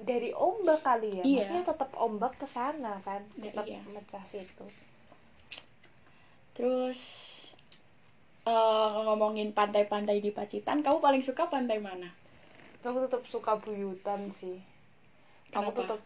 [0.03, 1.39] dari ombak kali ya Iya.
[1.39, 3.79] maksudnya tetap ombak ke sana kan tetap iya.
[3.95, 4.67] mecah situ
[6.55, 7.01] terus
[8.45, 12.13] eh, ngomongin pantai-pantai di Pacitan, kamu paling suka pantai mana?
[12.85, 14.61] aku tetap suka buyutan sih
[15.57, 15.79] aku Kenapa?
[15.81, 16.01] tetap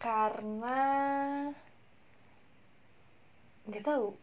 [0.00, 0.78] karena
[3.68, 4.16] nggak tahu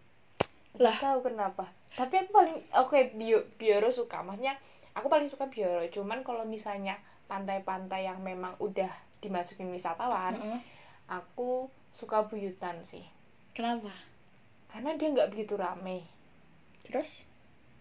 [0.73, 0.97] nggak Lah.
[0.97, 4.58] tahu kenapa tapi aku paling oke bio bioro suka maksudnya
[4.97, 6.97] aku paling suka bioro cuman kalau misalnya
[7.28, 10.60] pantai-pantai yang memang udah dimasukin wisatawan Heeh.
[11.06, 13.04] aku suka buyutan sih
[13.52, 13.92] Kenapa?
[14.68, 16.04] karena dia nggak begitu rame
[16.82, 17.28] Terus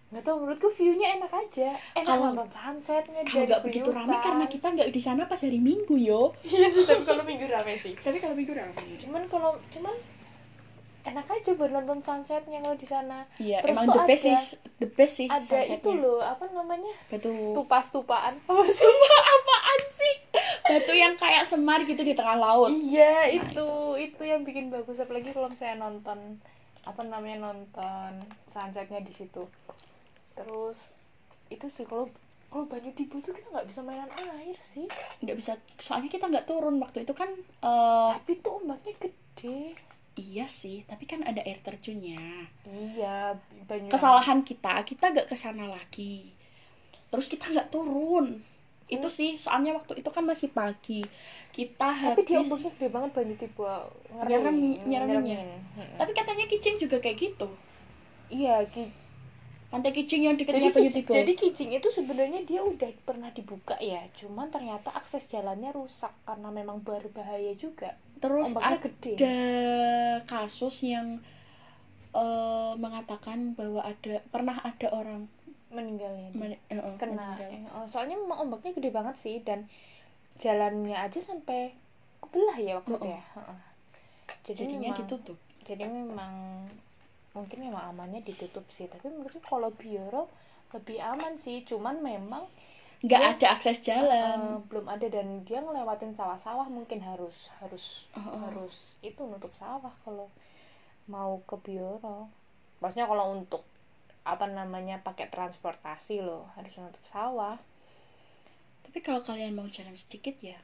[0.06, 4.46] nggak tahu menurutku viewnya enak aja enak Kalau- nonton sunsetnya kalau nggak begitu rame karena
[4.46, 6.30] kita nggak di sana pas hari Minggu yo.
[6.44, 8.74] iya sih tapi kalau minggu rame sih Tapi kalau Minggu rame.
[8.96, 9.94] cuman kalau cuman
[11.06, 14.36] enak aja buat nonton sunsetnya kalau di sana Iya, Terus emang the best sih,
[14.76, 15.78] the best sih ada sunsetnya.
[15.78, 20.14] itu loh apa namanya Batu stupa-stupaan apa sih apaan sih?
[20.62, 22.70] Batu yang kayak semar gitu di tengah laut.
[22.70, 26.42] iya Nah, itu itu yang bikin bagus apalagi kalau saya nonton
[26.82, 28.10] apa namanya nonton
[28.44, 29.46] sunsetnya di situ
[30.32, 30.90] terus
[31.48, 32.06] itu sih kalau
[32.46, 34.86] kalau Banyu Tibu tuh kita nggak bisa mainan air sih
[35.18, 37.26] Nggak bisa, soalnya kita nggak turun waktu itu kan.
[37.58, 39.74] eh tapi tuh ombaknya gede
[40.16, 42.48] iya sih, tapi kan ada air terjunnya.
[42.66, 43.36] iya
[43.68, 46.32] Banyu kesalahan kita kita gak ke sana lagi.
[47.12, 48.40] Terus kita nggak turun.
[48.86, 51.02] Itu sih soalnya waktu itu kan masih pagi.
[51.52, 53.62] Kita tapi dia habis ombaknya gede banget Banyu Tibu
[54.26, 55.36] Nyeremi- nyereminya.
[55.42, 55.96] nyeremin.
[55.96, 57.48] tapi katanya Kicing juga kayak gitu.
[58.32, 59.05] Iya Ki-
[59.66, 64.06] pantai Kicing yang dekatnya Banyu Tigo jadi Kijing itu sebenarnya dia udah pernah dibuka ya
[64.14, 67.98] cuman ternyata akses jalannya rusak karena memang berbahaya juga.
[68.22, 69.12] Terus ombaknya ada gede.
[70.24, 71.18] kasus yang
[72.14, 75.26] eh, mengatakan bahwa ada pernah ada orang
[75.68, 77.34] meninggalnya men- eh, eh, kena.
[77.36, 77.74] meninggal.
[77.76, 79.66] oh, soalnya memang ombaknya gede banget sih dan
[80.38, 81.74] jalannya aja sampai
[82.22, 83.12] kebelah ya waktu itu Oh, oh.
[83.12, 83.22] ya?
[83.34, 83.58] Heeh.
[84.46, 85.38] jadi jadinya memang, ditutup.
[85.66, 86.32] jadi memang
[87.36, 90.26] mungkin memang amannya ditutup sih tapi menurutku kalau bioro
[90.72, 92.48] lebih aman sih cuman memang
[92.96, 94.64] nggak Dia- ada akses jalan.
[94.66, 98.38] belum ada dan dia ngelewatin sawah-sawah mungkin harus harus Oh, oh.
[98.42, 100.32] harus itu nutup sawah kalau
[101.06, 102.26] mau ke bioro.
[102.80, 103.62] Maksudnya kalau untuk
[104.24, 107.60] apa namanya pakai transportasi loh harus nutup sawah.
[108.82, 110.56] Tapi kalau kalian mau jalan sedikit ya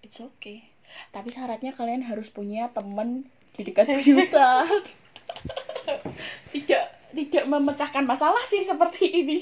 [0.00, 0.66] it's okay.
[1.08, 4.66] Tapi syaratnya kalian harus punya temen di dekat hutan
[6.52, 9.38] tidak tidak memecahkan masalah sih seperti ini.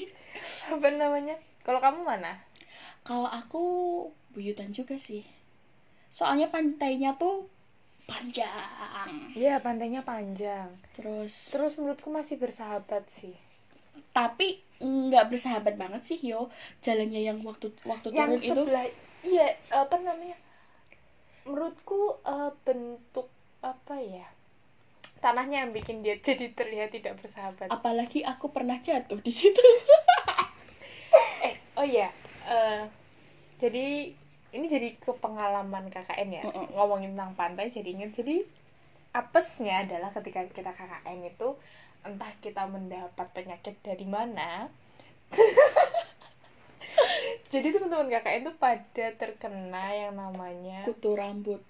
[0.70, 1.38] Apa namanya?
[1.62, 2.38] Kalau kamu mana?
[3.06, 3.64] Kalau aku
[4.34, 5.24] buyutan juga sih.
[6.10, 7.46] Soalnya pantainya tuh
[8.04, 9.10] panjang.
[9.38, 10.74] Iya pantainya panjang.
[10.98, 11.54] Terus?
[11.54, 13.34] Terus menurutku masih bersahabat sih.
[14.10, 16.50] Tapi nggak bersahabat banget sih yo.
[16.82, 18.62] Jalannya yang waktu waktu yang turun itu.
[18.66, 18.86] sebelah
[19.22, 20.36] iya apa namanya?
[21.46, 24.26] Menurutku eh, bentuk apa ya
[25.20, 29.64] tanahnya yang bikin dia jadi terlihat tidak bersahabat apalagi aku pernah jatuh di situ
[31.46, 32.08] eh oh iya
[32.48, 32.82] eh,
[33.60, 34.16] jadi
[34.50, 36.74] ini jadi ke pengalaman KKN ya Mm-mm.
[36.74, 38.42] ngomongin tentang pantai jadi inget jadi
[39.14, 41.54] apesnya adalah ketika kita KKN itu
[42.00, 44.66] entah kita mendapat penyakit dari mana
[47.52, 51.62] jadi teman-teman KKN tuh pada terkena yang namanya kutu rambut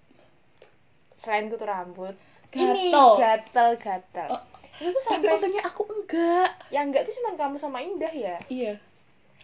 [1.21, 2.17] selain kutu rambut.
[2.53, 4.41] Ini gatal gatal Oh,
[4.81, 6.51] itu tuh tapi sampai untungnya aku enggak.
[6.73, 8.37] Yang enggak tuh cuma kamu sama Indah ya?
[8.49, 8.73] Iya.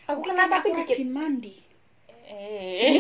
[0.09, 0.97] Aku Mungkin kena tapi aku dikit?
[0.97, 1.55] rajin mandi.
[2.25, 2.97] Eh.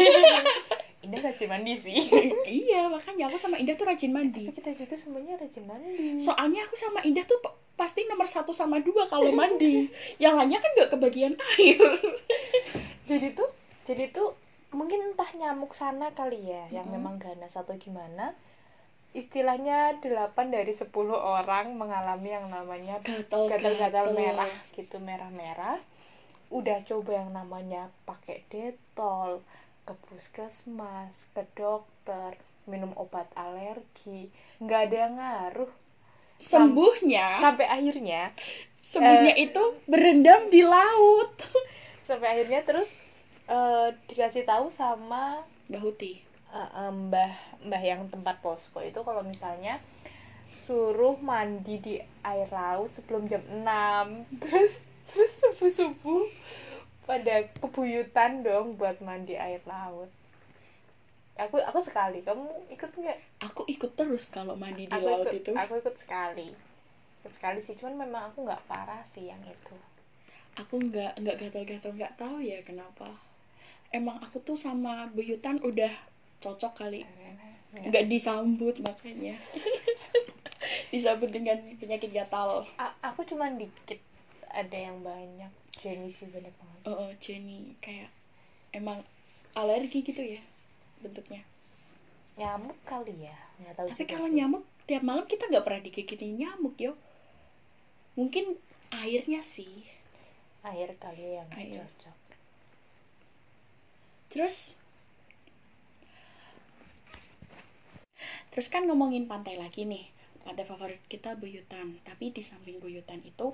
[1.07, 1.97] Indah rajin mandi sih.
[2.66, 4.47] Iya makanya aku sama Indah tuh rajin mandi.
[4.47, 6.21] Tapi kita juga semuanya rajin mandi.
[6.21, 7.40] Soalnya aku sama Indah tuh
[7.77, 9.88] pasti nomor satu sama dua kalau mandi.
[10.23, 11.81] Yang lainnya kan gak kebagian air.
[13.07, 13.49] Jadi tuh
[13.87, 14.35] jadi tuh
[14.75, 16.99] mungkin entah nyamuk sana kali ya yang Mm-mm.
[16.99, 18.35] memang ganas atau gimana
[19.16, 25.81] istilahnya 8 dari 10 orang mengalami yang namanya gatal gatal-gatal merah gitu merah-merah.
[26.52, 29.40] Udah coba yang namanya pakai detol
[29.83, 34.29] ke puskesmas ke dokter minum obat alergi
[34.61, 35.72] nggak ada yang ngaruh.
[36.37, 37.40] Sembuhnya?
[37.40, 38.29] sampai akhirnya
[38.85, 39.48] sembuhnya Eh.
[39.48, 41.33] itu berendam di laut.
[42.07, 42.94] Sampai akhirnya terus
[43.48, 45.83] eh, dikasih tahu sama Mbak
[46.57, 47.33] Eh, mbah
[47.69, 49.77] mbah yang tempat posko itu kalau misalnya
[50.57, 53.61] suruh mandi di air laut sebelum jam 6
[54.42, 56.25] terus terus subuh subuh
[57.05, 60.09] pada kebuyutan dong buat mandi air laut.
[61.37, 62.25] Aku aku sekali.
[62.25, 63.19] Kamu ikut nggak?
[63.53, 65.53] Aku ikut terus kalau mandi di aku laut ikut itu.
[65.53, 66.57] aku ikut sekali.
[67.21, 69.77] Ikut sekali sih cuman memang aku nggak parah sih yang itu.
[70.57, 73.12] Aku nggak nggak gatal-gatal nggak tahu ya kenapa.
[73.92, 77.03] Emang aku tuh sama buyutan udah cocok kali.
[77.77, 77.92] Nggak.
[77.92, 79.37] nggak disambut makanya
[80.92, 82.64] disambut dengan penyakit gatal.
[82.81, 84.01] A- aku cuman dikit
[84.49, 85.53] ada yang banyak.
[85.77, 86.81] Jenny sih banyak banget.
[86.88, 87.77] Oh, oh, Jenny.
[87.85, 88.09] Kayak
[88.72, 89.05] emang
[89.53, 90.40] alergi gitu ya
[91.05, 91.44] bentuknya.
[92.37, 94.37] Nyamuk kali ya nggak tahu tapi kalau sih.
[94.37, 96.92] nyamuk tiap malam kita nggak pernah digigitin nyamuk yo.
[98.16, 98.57] Mungkin
[98.92, 99.85] airnya sih.
[100.64, 101.85] Air kali ya yang Air.
[101.85, 102.16] cocok.
[104.33, 104.72] Terus
[108.57, 110.09] terus kan ngomongin pantai lagi nih
[110.47, 111.99] pantai favorit kita Buyutan.
[112.07, 113.51] Tapi di samping Buyutan itu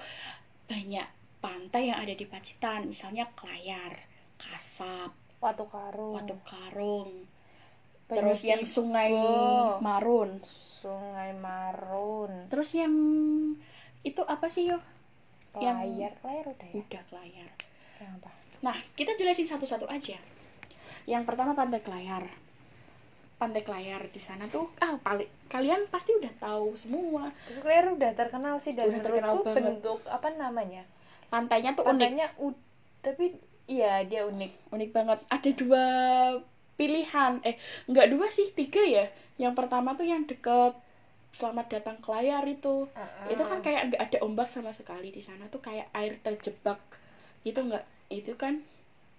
[0.68, 1.08] banyak
[1.40, 2.84] pantai yang ada di Pacitan.
[2.84, 3.96] Misalnya Klayar
[4.36, 6.14] Kasab Watu Karung.
[6.20, 7.26] Watu Karung.
[8.12, 10.38] Terus yang Sungai Tigo, Marun.
[10.44, 12.46] Sungai Marun.
[12.52, 12.92] Terus yang
[14.04, 14.78] itu apa sih yo?
[15.56, 16.74] Yang- Layar Layar udah ya?
[16.76, 17.50] Udah Klayar
[17.98, 18.30] yang apa?
[18.62, 20.20] Nah, kita jelasin satu-satu aja.
[21.08, 22.28] Yang pertama Pantai Kelayar.
[23.36, 27.28] Pantai Kelayar di sana tuh ah paling kalian pasti udah tahu semua.
[27.28, 29.56] Tapi Layar udah terkenal sih dan Udah terkenal banget.
[29.78, 30.82] bentuk apa namanya
[31.28, 32.60] Pantainya tuh unik, pantainya u-
[33.00, 33.32] tapi
[33.66, 35.18] iya dia unik unik banget.
[35.28, 35.84] Ada dua
[36.76, 37.40] pilihan.
[37.40, 37.56] Eh,
[37.88, 39.08] nggak dua sih, tiga ya.
[39.40, 40.76] Yang pertama tuh yang deket
[41.32, 42.84] Selamat datang Kelayar itu.
[43.24, 46.76] Itu kan kayak nggak ada ombak sama sekali di sana tuh kayak air terjebak
[47.40, 47.84] gitu nggak?
[48.12, 48.60] Itu kan.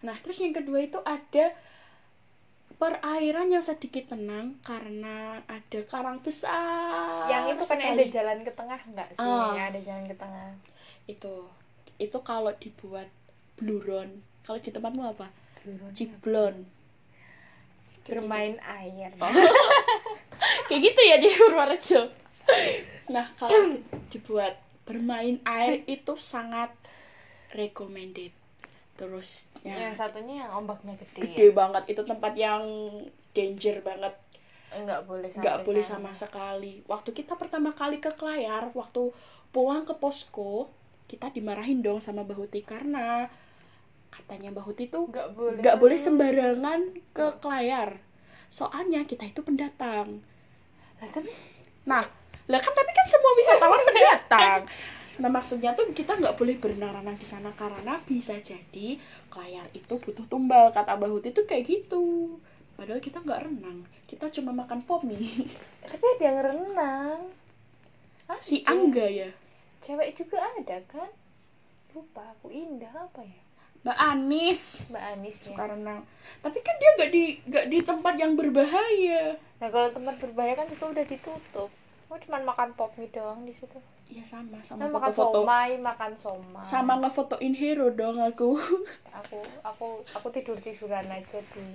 [0.05, 1.49] Nah, terus yang kedua itu ada
[2.83, 7.31] perairan yang sedikit tenang karena ada karang besar.
[7.31, 9.23] yang itu kan ada jalan ke tengah nggak sih?
[9.23, 9.55] Ah.
[9.55, 10.51] Ya, ada jalan ke tengah.
[11.07, 11.47] Itu.
[11.95, 13.07] Itu kalau dibuat
[13.55, 15.31] bluron kalau di tempatmu apa?
[15.63, 15.95] Ciblon.
[15.95, 16.55] ciblon
[18.03, 19.15] bermain air.
[19.23, 19.31] Oh.
[20.67, 22.11] kayak gitu ya di Purworejo.
[23.07, 23.79] Nah kalau
[24.11, 26.75] dibuat bermain air itu sangat
[27.55, 28.35] recommended
[28.93, 31.83] terus yang ya, satunya yang ombaknya gede, gede banget.
[31.89, 32.63] Itu tempat yang
[33.33, 34.13] danger banget.
[34.73, 36.85] Nggak boleh sampai nggak boleh sama sekali.
[36.85, 39.09] Waktu kita pertama kali ke Klayar waktu
[39.53, 40.69] pulang ke posko
[41.05, 43.29] kita dimarahin dong sama Bahuti karena
[44.09, 45.61] katanya Bahuti tuh nggak boleh.
[45.61, 46.81] nggak boleh sembarangan
[47.13, 48.01] ke Klayar
[48.53, 50.21] soalnya kita itu pendatang.
[51.01, 51.09] Lah,
[51.89, 52.05] nah
[52.47, 54.59] lah kan tapi kan semua wisatawan pendatang
[55.21, 58.97] nah maksudnya tuh kita nggak boleh berenang-renang di sana karena bisa jadi
[59.29, 60.73] Klayar itu butuh tumbal.
[60.73, 62.37] Kata Bahuti tuh kayak gitu.
[62.73, 63.85] Padahal kita nggak renang.
[64.09, 65.45] Kita cuma makan pop mie
[65.89, 67.19] tapi ada yang renang.
[68.25, 68.65] Ah si.
[68.65, 69.29] Angga ya?
[69.81, 71.09] Cewek juga ada kan?
[71.93, 73.41] Lupa aku indah apa ya?
[73.85, 74.89] Mbak Anis.
[74.89, 75.45] Mbak Anis ya.
[75.53, 76.01] Suka renang.
[76.41, 79.37] Tapi kan dia nggak di nggak di tempat yang berbahaya.
[79.61, 81.69] Nah kalau tempat berbahaya kan juga udah ditutup.
[82.09, 83.77] Aku cuma makan pop mie doang di situ
[84.09, 86.63] ya sama sama Nah, makan foto-foto somai makan somai.
[86.69, 88.49] Sama ngefotoin hero dong aku.
[89.21, 89.39] Aku
[89.69, 89.87] aku
[90.17, 91.65] aku tidur tiduran aja di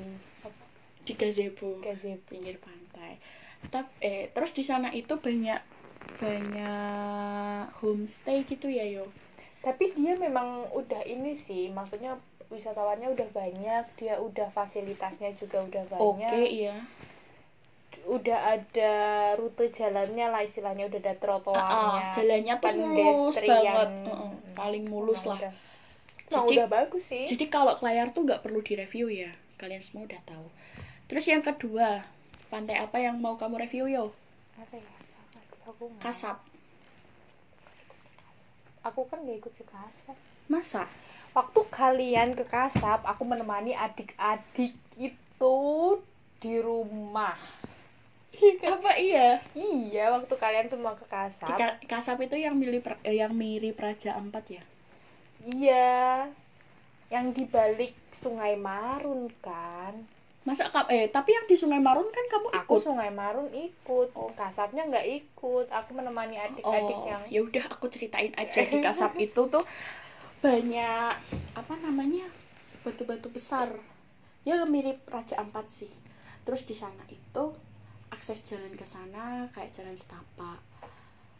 [1.06, 2.20] di gazebo gazebo.
[2.28, 3.12] pinggir pantai.
[3.72, 5.60] Tapi eh terus di sana itu banyak
[6.18, 9.06] banyak homestay gitu ya yo.
[9.66, 10.48] Tapi dia memang
[10.80, 12.12] udah ini sih maksudnya
[12.54, 16.48] wisatawannya udah banyak dia udah fasilitasnya juga udah oke banyak.
[16.58, 16.74] iya
[18.08, 18.92] udah ada
[19.36, 23.90] rute jalannya lah istilahnya udah ada trotoarnya Ah, jalannya tuh mulus banget.
[24.02, 25.38] Heeh, paling mulus Emang lah.
[25.38, 27.24] udah, emang Jadi- udah bagus sih.
[27.24, 29.28] jadi kalau Klayar tuh nggak perlu direview ya.
[29.54, 30.46] Kalian semua udah tahu.
[31.06, 32.00] Terus yang kedua
[32.46, 34.08] pantai apa yang mau kamu review yo?
[34.56, 34.88] Apa ya?
[35.66, 36.40] Aku Kasap.
[38.80, 40.16] Aku kan gak ikut ke kasap.
[40.46, 40.88] Masa?
[41.30, 45.56] Waktu kalian ke kasap aku menemani adik-adik itu
[46.38, 47.36] di rumah
[48.74, 49.38] apa iya?
[49.54, 51.58] Iya waktu kalian semua ke kasap.
[51.58, 54.62] Ka- Kasap itu yang mirip eh, yang mirip Raja Ampat ya?
[55.46, 56.28] Iya.
[57.08, 59.94] Yang di balik sungai Marun kan.
[60.48, 62.64] Masa eh tapi yang di Sungai Marun kan kamu ikut?
[62.64, 64.08] Aku sungai Marun ikut.
[64.16, 64.32] Oh.
[64.32, 65.68] kasapnya nggak ikut.
[65.68, 69.64] Aku menemani adik-adik oh yang ya udah aku ceritain aja di Kasap itu tuh
[70.40, 71.12] banyak
[71.52, 72.24] apa namanya
[72.80, 73.68] batu-batu besar.
[74.48, 75.92] Ya mirip Raja Ampat sih.
[76.48, 77.44] Terus di sana itu
[78.18, 80.58] akses jalan ke sana kayak jalan setapak.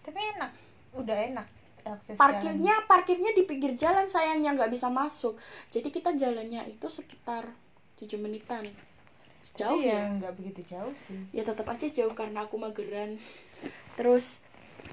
[0.07, 0.55] Tapi enak
[0.95, 1.47] udah enak
[1.83, 5.35] akses parkirnya parkirnya di pinggir jalan sayangnya nggak bisa masuk.
[5.75, 7.51] Jadi kita jalannya itu sekitar
[7.99, 8.63] 7 menitan.
[9.59, 10.07] Jauh Tapi ya?
[10.07, 11.19] nggak begitu jauh sih.
[11.35, 13.19] Ya tetap aja jauh karena aku mageran.
[13.99, 14.47] Terus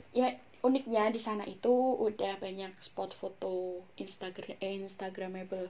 [0.10, 0.34] ya
[0.66, 1.70] uniknya di sana itu
[2.02, 5.70] udah banyak spot foto Instagram eh, Instagramable.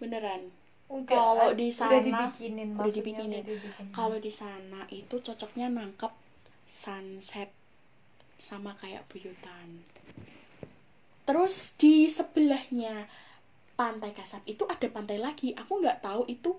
[0.00, 0.48] Beneran
[0.86, 3.42] Kalau di udah sana- dibikinin udah dibikinin.
[3.42, 3.90] udah dibikinin.
[3.90, 6.12] kalau di sana itu cocoknya nangkep
[6.64, 7.50] sunset
[8.38, 9.82] sama kayak buyutan.
[11.26, 13.10] Terus di sebelahnya
[13.74, 15.52] pantai Kasab itu ada pantai lagi.
[15.58, 16.54] Aku nggak tahu itu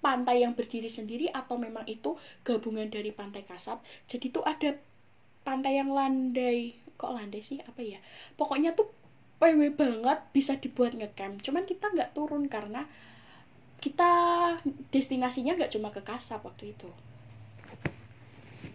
[0.00, 4.76] pantai yang berdiri sendiri atau memang itu gabungan dari pantai Kasab jadi tuh ada
[5.40, 6.76] pantai yang landai.
[7.00, 7.64] Kok landai sih?
[7.64, 7.96] Apa ya?
[8.36, 8.92] Pokoknya tuh
[9.40, 11.40] PW banget bisa dibuat ngecamp.
[11.40, 12.84] Cuman kita nggak turun karena
[13.80, 14.12] kita
[14.92, 16.88] destinasinya nggak cuma ke Kasab waktu itu.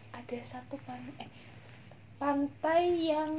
[0.10, 1.32] Ada satu pantai eh,
[2.18, 3.32] pantai yang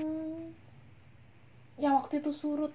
[1.76, 2.70] yang waktu itu surut.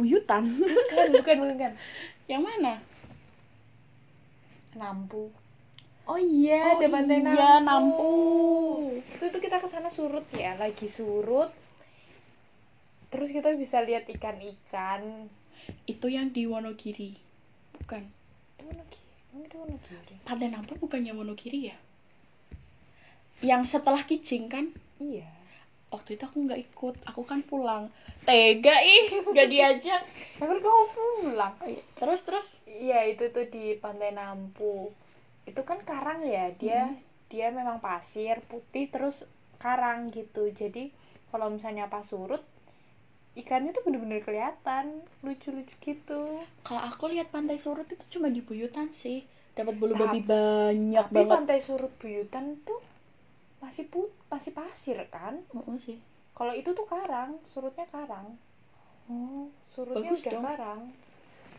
[0.00, 0.48] Buyutan.
[0.48, 1.72] Bukan bukan bukan
[2.24, 2.80] yang mana?
[4.72, 5.28] Nampu.
[6.08, 7.68] Oh iya ada pantai iya, Nampu.
[7.68, 8.12] Nampu.
[9.20, 11.52] Itu itu kita ke sana surut ya lagi surut.
[13.12, 15.28] Terus kita bisa lihat ikan-ikan
[15.86, 17.16] itu yang di Wonogiri
[17.76, 18.02] bukan?
[18.56, 20.14] Itu Wonogiri Emang itu Wonogiri.
[20.26, 21.76] Pantai Nampu bukannya Wonogiri ya?
[23.40, 24.66] Yang setelah Kijing kan?
[24.98, 25.30] Iya.
[25.90, 27.90] Waktu itu aku nggak ikut aku kan pulang.
[28.26, 30.02] Tega ih nggak diajak.
[30.38, 31.54] Kan kamu pulang.
[31.58, 31.82] Oh iya.
[31.98, 32.46] terus terus?
[32.66, 34.94] Iya itu tuh di pantai Nampu.
[35.46, 36.94] Itu kan karang ya dia
[37.26, 39.26] dia memang pasir putih terus
[39.58, 40.46] karang gitu.
[40.50, 40.94] Jadi
[41.30, 42.42] kalau misalnya pas surut
[43.30, 46.22] ikannya tuh bener-bener kelihatan lucu-lucu gitu.
[46.66, 49.22] Kalau aku lihat pantai surut itu cuma di Buyutan sih.
[49.54, 51.30] Dapat bulu Tapi- babi banyak tapi banget.
[51.30, 52.80] pantai surut buyutan tuh
[53.60, 55.42] masih put masih pasir kan?
[55.52, 55.98] Oh, sih.
[56.32, 58.38] Kalau itu tuh karang surutnya karang.
[59.10, 60.44] Oh surutnya Bagus udah dong.
[60.46, 60.80] karang.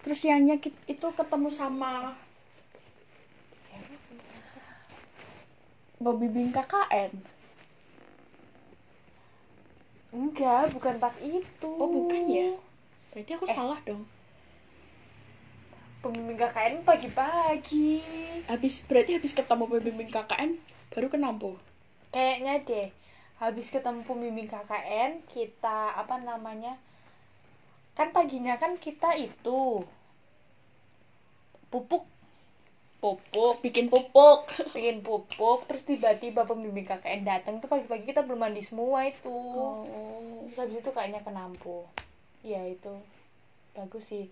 [0.01, 0.19] Terus
[0.57, 2.15] kit- itu ketemu sama
[6.01, 7.13] Bobby Bing KKN
[10.11, 11.71] enggak bukan pas itu.
[11.71, 12.51] Oh, bukan ya?
[13.11, 13.55] berarti aku Eh.
[13.55, 14.03] salah dong.
[16.01, 18.01] Pembimbing KKN pagi-pagi.
[18.47, 20.57] Habis berarti habis ketemu Bobby Bing KKN
[20.91, 21.55] baru ke Nampo
[22.11, 22.87] kayaknya deh.
[23.39, 26.77] Habis ketemu pembimbing KKN kita apa namanya
[27.91, 29.83] kan paginya kan kita itu
[31.67, 32.07] pupuk
[33.01, 34.45] pupuk bikin pupuk.
[34.77, 39.33] Bikin pupuk terus tiba-tiba pembimbing KKN datang tuh pagi-pagi kita belum mandi semua itu.
[39.33, 39.83] Oh.
[40.45, 41.89] Terus habis itu kayaknya kenampu.
[42.45, 42.93] Ya itu.
[43.73, 44.29] Bagus sih.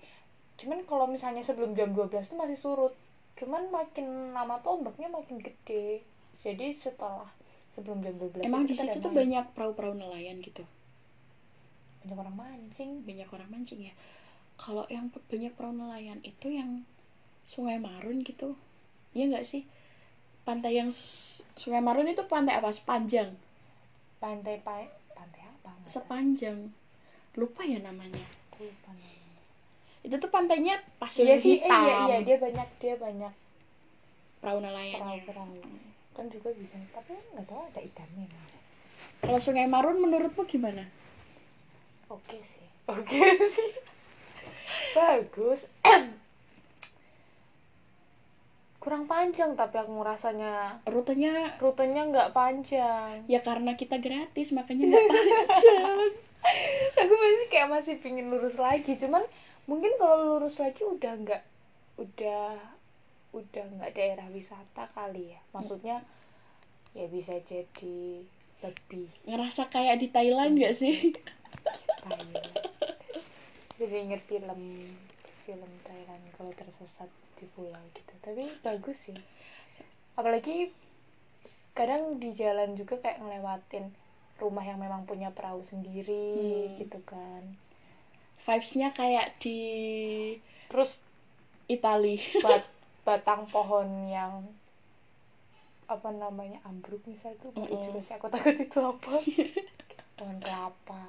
[0.62, 2.94] Cuman kalau misalnya sebelum jam 12 tuh masih surut.
[3.36, 6.06] Cuman makin lama tuh ombaknya makin gede.
[6.40, 7.26] Jadi setelah
[7.74, 9.26] sebelum jam 12 emang di situ tuh main.
[9.26, 10.62] banyak perahu-perahu nelayan gitu?
[12.06, 13.02] Banyak orang mancing.
[13.02, 13.94] Banyak orang mancing ya.
[14.62, 16.86] Kalau yang banyak perahu nelayan itu yang
[17.50, 18.54] Sungai Marun gitu.
[19.18, 19.66] Iya nggak sih?
[20.45, 20.93] Pantai yang
[21.58, 22.70] Sungai Marun itu pantai apa?
[22.70, 23.34] Sepanjang?
[24.22, 24.86] Pantai pa
[25.18, 25.74] pantai apa?
[25.89, 26.70] Sepanjang.
[27.34, 28.22] Lupa ya namanya.
[28.62, 29.18] Lupa namanya.
[30.00, 31.84] itu tuh pantainya pasir iya sih eh, hitam.
[31.84, 33.34] iya iya dia banyak dia banyak
[34.39, 35.60] perahu nelayannya perahu-perahu.
[36.16, 38.30] Kan juga bisa tapi nggak tahu ada ikannya
[39.20, 40.86] kalau Sungai Marun menurutmu gimana?
[42.08, 42.64] Oke sih.
[42.88, 43.20] Oke
[43.58, 43.72] sih.
[44.95, 45.68] Bagus
[48.80, 53.28] kurang panjang tapi aku ngerasanya rutenya rutenya nggak panjang.
[53.28, 56.10] Ya karena kita gratis makanya nggak panjang.
[57.04, 59.20] Aku masih kayak masih pingin lurus lagi cuman
[59.68, 61.44] mungkin kalau lurus lagi udah nggak
[62.00, 62.56] udah
[63.36, 65.40] udah nggak daerah wisata kali ya.
[65.52, 66.00] Maksudnya
[66.96, 68.24] ya bisa jadi
[68.64, 71.12] lebih ngerasa kayak di Thailand nggak sih?
[72.08, 72.56] Thailand.
[73.76, 74.62] Jadi inget film
[75.44, 78.14] film Thailand kalau tersesat di pulau gitu.
[78.20, 79.18] Tapi bagus sih.
[80.14, 80.70] Apalagi
[81.72, 83.88] kadang di jalan juga kayak ngelewatin
[84.38, 86.76] rumah yang memang punya perahu sendiri Hmm.
[86.76, 87.44] gitu kan.
[88.40, 89.60] Vibesnya kayak di
[90.68, 91.00] terus
[91.68, 92.20] Itali.
[92.40, 92.64] Bat
[93.08, 94.44] batang pohon yang
[95.90, 97.86] apa namanya ambruk misal itu baru Mm-mm.
[97.90, 99.14] juga sih aku takut itu apa.
[100.20, 101.04] Pohon kelapa.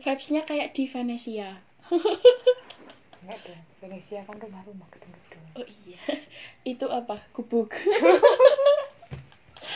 [0.00, 1.60] Vibesnya kayak di Venesia.
[3.22, 5.23] Enggak dong Venesia kan rumah-rumah gedung-gedung
[5.54, 6.00] oh iya
[6.72, 8.18] itu apa gubuk Soalnya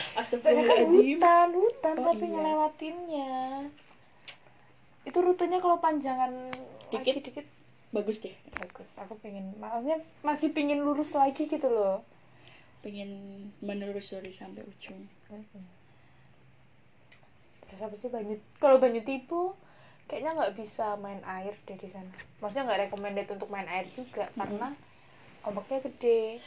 [0.05, 2.33] kan Astagfirullahaladzim hutan, hutan Oh, tapi iya.
[2.35, 3.31] ngelewatinnya.
[5.01, 6.51] Itu rutenya kalau panjangan
[6.91, 7.23] lagi Dikit.
[7.25, 7.45] dikit
[7.89, 8.89] bagus deh bagus.
[8.99, 12.03] Aku pengen, maksudnya masih pengen lurus lagi gitu loh.
[12.79, 13.11] pengen
[13.59, 15.03] menelusuri sampai ujung
[17.67, 18.39] Terus apa sih Banyu?
[18.55, 19.51] Kalau Banyu Tipu
[20.05, 22.09] kayaknya nggak bisa main air deh di sana.
[22.39, 24.71] Maksudnya nggak recommended untuk main air juga karena
[25.49, 26.39] ombaknya gede.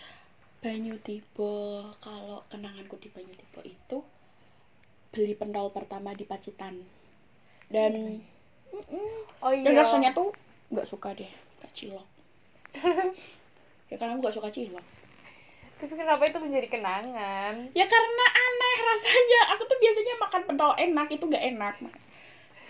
[0.62, 3.98] Banyu Tibo kalau kenanganku di Banyu Tibo itu
[5.10, 6.78] beli pentol pertama di Pacitan
[7.66, 8.22] dan.
[9.42, 9.68] Oh iya.
[9.68, 10.32] dan rasanya tuh
[10.72, 11.28] nggak suka deh
[11.60, 12.08] kayak cilok
[13.92, 14.86] ya karena aku nggak suka cilok
[15.76, 17.54] Tapi kenapa itu menjadi kenangan?
[17.76, 21.74] ya karena aneh rasanya aku tuh biasanya makan pentol enak itu nggak enak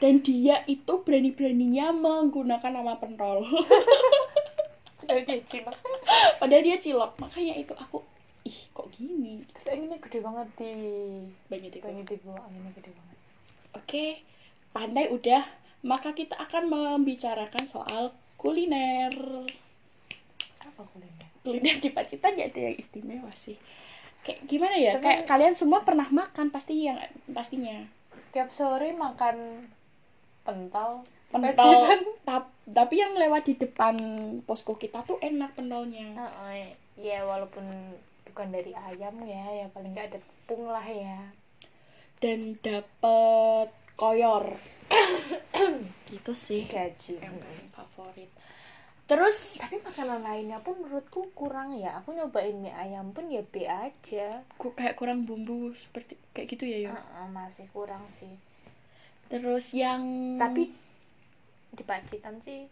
[0.03, 3.47] dan dia itu berani-beraninya menggunakan nama pentol
[5.13, 5.77] Jadi cilok.
[6.41, 8.01] padahal dia cilok makanya itu aku
[8.43, 10.73] ih kok gini Tapi anginnya gede banget di
[11.47, 12.31] Banyu Tibo Banyu Tipu.
[12.35, 13.19] Anginnya gede banget.
[13.73, 14.05] Oke,
[14.71, 15.43] pandai udah,
[15.83, 19.15] maka kita akan membicarakan soal kuliner.
[20.59, 21.29] Apa kuliner?
[21.41, 23.57] Kuliner di Pacitan ya ada yang istimewa sih.
[24.23, 24.93] Kayak gimana ya?
[24.99, 26.99] Tapi- Kayak kalian semua pernah makan pasti yang
[27.31, 27.87] pastinya.
[28.35, 29.67] Tiap sore makan
[30.43, 31.07] pentol.
[31.33, 31.81] Pentol.
[32.23, 33.97] Tap- tapi yang lewat di depan
[34.45, 36.15] posko kita tuh enak pentolnya.
[36.15, 37.65] Heeh, ya walaupun
[38.29, 41.19] bukan dari ayam ya, ya paling nggak ada tepung lah ya.
[42.21, 43.69] Dan dapet
[43.99, 44.55] koyor.
[46.17, 47.19] Itu sih Gaji.
[47.19, 48.31] yang paling favorit.
[49.03, 51.99] Terus Tapi makanan lainnya pun menurutku kurang ya.
[52.01, 54.47] Aku nyobain mie ayam pun ya B aja.
[54.55, 56.91] ku- kayak kurang bumbu seperti kayak gitu ya, Yo.
[56.95, 58.33] Heeh, masih kurang sih.
[59.27, 60.01] Terus yang
[60.39, 60.71] Tapi
[61.73, 62.69] di Pacitan sih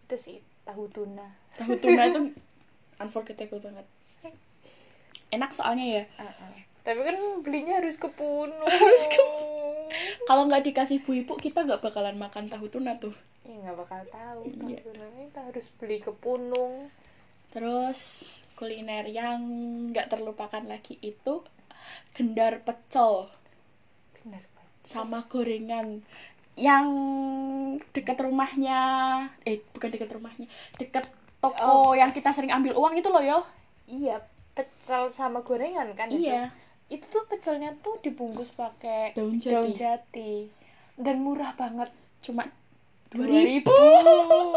[0.00, 1.26] itu sih tahu tuna.
[1.54, 2.20] tahu tuna itu
[3.02, 3.86] unforgettable banget
[5.28, 6.54] enak soalnya ya Heeh.
[6.80, 8.62] Tapi kan belinya harus ke Puno.
[8.70, 9.18] Harus ke
[10.22, 13.10] kalau nggak dikasih bu ibu kita nggak bakalan makan tahu tuna tuh
[13.42, 14.78] Ya nggak bakal tahu tahu Iya.
[14.82, 16.90] tunanya kita harus beli ke Punung.
[17.50, 18.00] terus
[18.54, 19.42] kuliner yang
[19.90, 21.42] nggak terlupakan lagi itu
[22.12, 23.30] gendar pecel
[24.16, 24.66] Bener Pak.
[24.82, 26.06] sama gorengan
[26.56, 26.86] yang
[27.92, 28.80] dekat rumahnya
[29.44, 30.48] eh bukan dekat rumahnya
[30.80, 31.04] dekat
[31.38, 33.40] toko yang kita sering ambil uang itu loh yo
[33.86, 34.18] Iya,
[34.50, 36.26] pecel sama gorengan kan itu?
[36.26, 36.50] iya
[36.90, 40.32] Itu tuh pecelnya tuh dibungkus pakai daun daun jati jati
[40.98, 41.92] dan murah banget.
[42.18, 42.50] cuma
[43.14, 43.70] Dua 2000 ribu.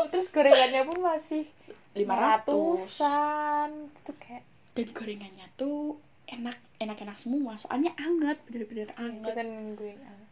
[0.09, 1.45] Terus gorengannya pun masih
[1.93, 3.69] 500 ratusan.
[4.01, 4.43] Itu kayak
[4.73, 10.28] dan gorengannya tuh enak enak-enak semua soalnya anget bener-bener kita anget nungguin ah.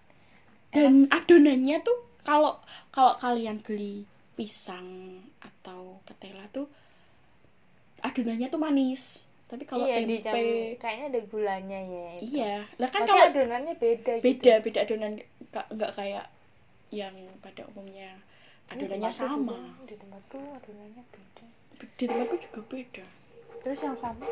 [0.71, 1.97] Dan adonannya tuh
[2.27, 2.59] kalau
[2.91, 4.03] kalau kalian beli
[4.35, 6.67] pisang atau ketela tuh
[8.03, 9.25] adonannya tuh manis.
[9.47, 12.35] Tapi kalau iya, di jam, tempe kayaknya ada gulanya ya itu.
[12.35, 12.67] iya.
[12.75, 14.63] Lah kan kalau adonannya beda beda gitu.
[14.67, 15.13] beda adonan
[15.71, 16.25] nggak kayak
[16.91, 18.11] yang pada umumnya.
[18.67, 19.55] Adonannya sama.
[19.55, 21.45] juga- di tempatku adonannya beda.
[21.95, 23.05] Di tempatku juga beda.
[23.63, 24.27] Terus yang sama?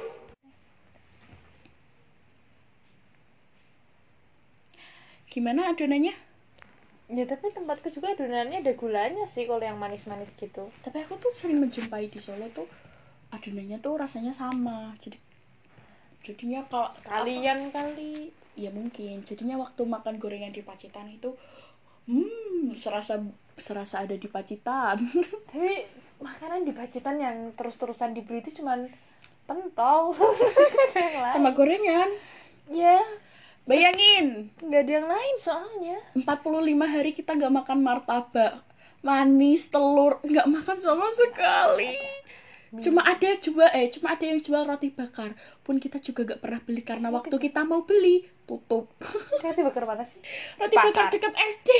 [5.32, 6.25] Gimana adonannya
[7.06, 10.70] ya tapi tempatku juga adonannya ada gulanya sih kalau yang manis-manis gitu.
[10.82, 12.66] Tapi aku tuh sering menjumpai di Solo tuh
[13.30, 14.94] adonannya tuh rasanya sama.
[14.98, 15.18] Jadi
[16.26, 18.34] jadinya kalau kalian kali.
[18.56, 19.22] Ya mungkin.
[19.22, 21.36] Jadinya waktu makan gorengan di Pacitan itu
[22.10, 23.22] hmm serasa
[23.54, 24.98] serasa ada di Pacitan.
[25.50, 25.74] Tapi
[26.24, 28.90] makanan di Pacitan yang terus-terusan dibeli itu cuman
[29.46, 30.18] pentol.
[31.34, 32.10] Sama gorengan.
[32.74, 32.98] Ya
[33.66, 34.54] bayangin.
[34.62, 35.98] Nggak ada yang lain soalnya.
[36.18, 38.62] 45 hari kita gak makan martabak.
[39.06, 41.98] Manis telur nggak makan sama sekali.
[42.82, 45.38] Cuma ada jual eh cuma ada yang jual roti bakar.
[45.62, 48.94] Pun kita juga gak pernah beli karena Roti waktu kita mau beli tutup.
[49.46, 50.22] Roti bakar mana sih?
[50.58, 50.90] Roti Pasar.
[50.90, 51.70] bakar dekat SD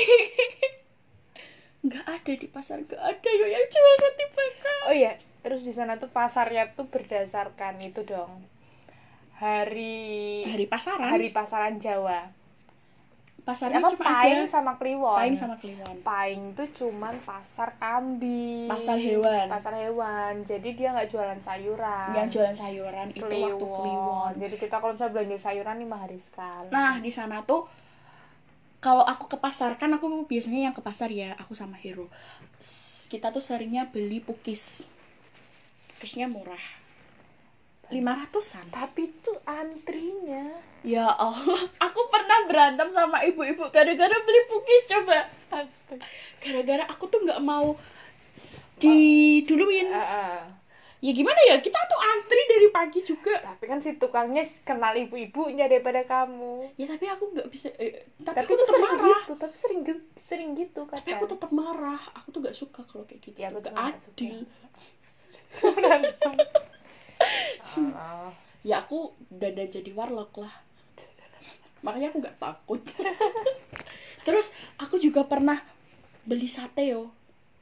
[1.86, 4.80] nggak ada di pasar nggak ada yo yang jual roti bakar.
[4.90, 5.14] Oh iya
[5.46, 8.42] terus di sana tuh pasarnya tuh berdasarkan itu dong
[9.36, 11.12] hari hari pasaran?
[11.12, 12.32] Hari pasaran Jawa.
[13.46, 15.18] Pasarnya apa cuma Paing ada sama Kliwon?
[15.22, 15.96] Paling sama kliwon.
[16.02, 18.66] Paing tuh cuman pasar kambing.
[18.66, 19.46] Pasar hewan.
[19.46, 20.42] pasar hewan.
[20.42, 22.10] Jadi dia nggak jualan sayuran.
[22.10, 24.32] Yang jualan sayuran itu waktu kliwon.
[24.34, 26.74] Jadi kita kalau misalnya belanja sayuran lima hari sekali.
[26.74, 27.70] Nah, di sana tuh
[28.82, 32.10] kalau aku ke pasar kan aku biasanya yang ke pasar ya, aku sama Hero.
[33.06, 34.90] Kita tuh seringnya beli pukis.
[35.94, 36.85] Pukisnya murah.
[37.90, 38.66] 500-an.
[38.74, 40.50] tapi tuh antrinya
[40.86, 41.60] Ya Allah,
[41.90, 45.26] aku pernah berantem sama ibu-ibu gara-gara beli pukis coba.
[46.38, 47.74] Gara-gara aku tuh nggak mau
[48.78, 49.90] diduluin.
[49.90, 50.38] Ah, ah.
[51.02, 53.34] Ya gimana ya, kita tuh antri dari pagi juga.
[53.42, 58.42] tapi kan si tukangnya kenal ibu-ibunya daripada kamu Ya tapi aku nggak bisa, eh, tapi,
[58.42, 59.20] tapi, aku tuh sering marah.
[59.20, 62.00] gitu tapi sering ge- sering gitu kan Tapi aku tetap marah.
[62.16, 63.38] Aku tuh gak suka kalau kayak gitu.
[63.44, 64.38] Ya, aku Gak nggak adil.
[67.76, 68.32] Ah.
[68.64, 70.52] ya aku dandan jadi warlock lah.
[71.84, 72.80] Makanya aku nggak takut.
[74.26, 74.50] Terus
[74.80, 75.60] aku juga pernah
[76.26, 77.12] beli sate yo.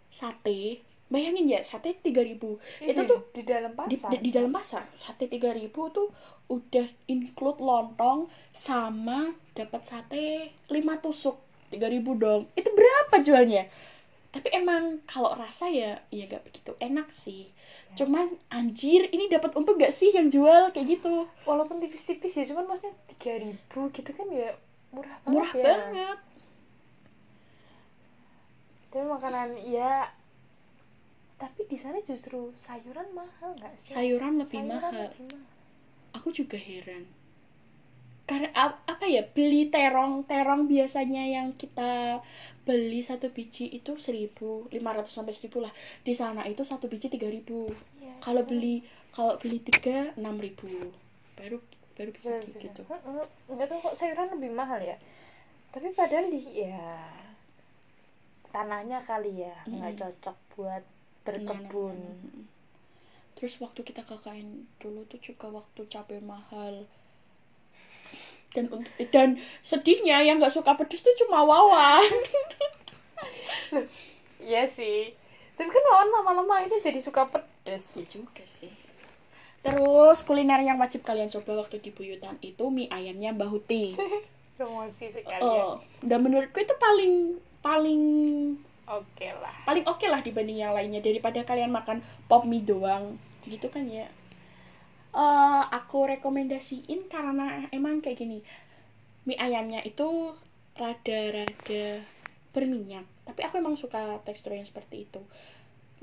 [0.08, 0.80] Sate.
[1.12, 2.48] Bayangin ya sate 3000 itu
[2.80, 4.08] itu tuh di dalam pasar?
[4.10, 4.82] di, di dalam pasar.
[4.96, 6.08] Sate 3000 tuh
[6.48, 11.36] udah include lontong sama dapat sate 5 tusuk.
[11.74, 12.48] 3000 dong.
[12.56, 13.68] Itu berapa jualnya
[14.34, 17.54] tapi emang kalau rasa ya ya gak begitu enak sih.
[17.94, 18.02] Ya.
[18.02, 20.74] cuman anjir ini dapat untung gak sih yang jual?
[20.74, 21.30] Kayak gitu.
[21.46, 24.50] Walaupun tipis-tipis ya cuman maksudnya tiga ribu gitu kan ya
[24.90, 25.62] murah banget murah ya.
[25.62, 26.18] banget.
[28.90, 30.10] Tapi makanan ya
[31.34, 33.94] tapi di sana justru sayuran mahal nggak sih?
[33.94, 34.92] Sayuran lebih Sayuran mahal.
[35.14, 35.42] lebih mahal.
[36.14, 37.06] aku juga heran
[38.24, 42.24] karena ap- apa ya beli terong terong biasanya yang kita
[42.64, 44.72] beli satu biji itu 1500
[45.06, 45.72] sampai 1000 lah.
[46.00, 47.68] Di sana itu satu biji 3000
[48.00, 48.74] Iya, kalau di sana beli
[49.12, 50.88] kalau beli tiga 6000
[51.36, 51.60] baru
[51.94, 52.56] baru bisa bener.
[52.58, 52.82] gitu.
[53.46, 54.96] Nggak tahu kok sayuran lebih mahal ya.
[55.68, 56.80] Tapi padahal di ya
[58.48, 60.00] tanahnya kali ya nggak Mm.
[60.00, 60.82] cocok buat
[61.24, 61.96] berkebun.
[61.98, 62.42] Mm-mm.
[63.34, 64.48] terus waktu kita KKN
[64.78, 66.86] dulu tuh juga waktu cabai mahal
[68.54, 68.70] dan
[69.10, 69.28] dan
[69.66, 72.06] sedihnya yang nggak suka pedes tuh cuma Wawan.
[74.44, 75.16] Iya sih.
[75.56, 77.96] Tapi kan lawan lama-lama ini jadi suka pedes.
[77.96, 78.70] Ya juga sih.
[79.64, 83.96] Terus kuliner yang wajib kalian coba waktu di Buyutan itu mie ayamnya Mbah Huti.
[84.60, 88.02] Promosi sekali oh dan menurutku itu paling paling
[88.86, 89.50] oke lah.
[89.66, 91.00] paling oke lah dibanding yang lainnya.
[91.00, 93.16] Daripada kalian makan pop mie doang.
[93.48, 94.06] Gitu kan ya
[95.14, 98.38] Eh aku rekomendasiin karena emang kayak gini.
[99.26, 100.08] Mie ayamnya itu
[100.80, 101.86] rada-rada
[102.54, 105.22] berminyak tapi aku emang suka tekstur yang seperti itu.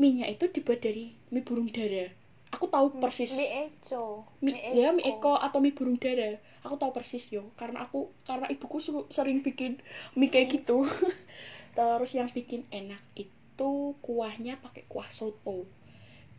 [0.01, 2.07] Mie nya itu dibuat dari mie burung dara.
[2.55, 4.03] Aku tahu persis mie eco.
[4.41, 6.39] Mie, ya mie eko atau mie burung dara.
[6.66, 7.51] Aku tahu persis yo.
[7.59, 8.78] Karena aku karena ibuku
[9.12, 9.80] sering bikin
[10.20, 10.84] mie kayak gitu.
[11.78, 13.72] Terus yang bikin enak itu
[14.05, 15.68] kuahnya pakai kuah soto.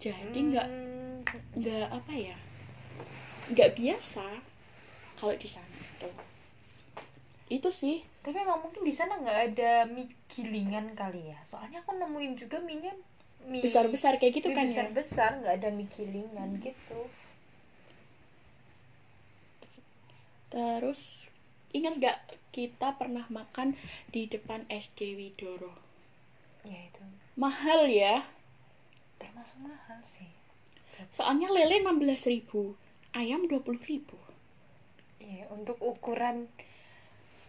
[0.02, 1.22] Jadi nggak Hmm.
[1.58, 2.36] nggak apa ya
[3.52, 4.26] nggak biasa
[5.18, 6.32] kalau di sana tuh
[7.52, 8.00] itu sih.
[8.24, 11.38] Tapi emang mungkin di sana nggak ada mie gilingan kali ya.
[11.44, 12.92] Soalnya aku nemuin juga mie nya
[13.44, 14.92] mie besar besar kayak gitu mie kan besar ya?
[14.96, 17.00] besar nggak ada mie gilingan gitu.
[20.48, 21.32] Terus
[21.72, 22.18] ingat gak
[22.52, 23.72] kita pernah makan
[24.12, 25.72] di depan SD Widoro?
[26.68, 27.00] Ya itu.
[27.40, 28.20] Mahal ya?
[29.16, 30.41] Termasuk mahal sih
[31.08, 32.46] soalnya lele 16.000
[33.12, 34.00] ayam 20.000
[35.20, 36.48] iya untuk ukuran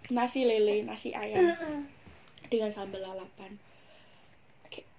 [0.09, 1.55] nasi lele nasi ayam.
[2.43, 3.55] Dengan sambal lalapan.
[4.67, 4.91] Kayak-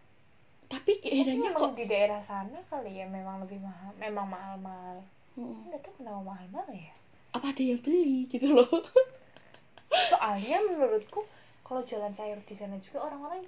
[0.67, 4.99] tapi bedanya memang kok di daerah sana kali ya memang lebih mahal memang mahal mahal
[5.35, 5.67] Mm.
[5.67, 6.95] nggak tahu kenapa mahal mahal ya.
[7.35, 8.71] Apa ada yang beli gitu loh?
[10.11, 11.27] Soalnya menurutku
[11.67, 13.43] kalau jualan sayur di sana juga orang-orang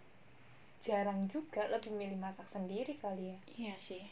[0.82, 3.38] jarang juga lebih milih masak sendiri kali ya.
[3.56, 4.02] Iya sih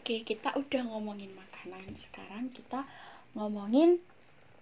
[0.00, 1.84] oke kita udah ngomongin makanan.
[1.92, 2.88] Sekarang kita
[3.32, 4.00] ngomongin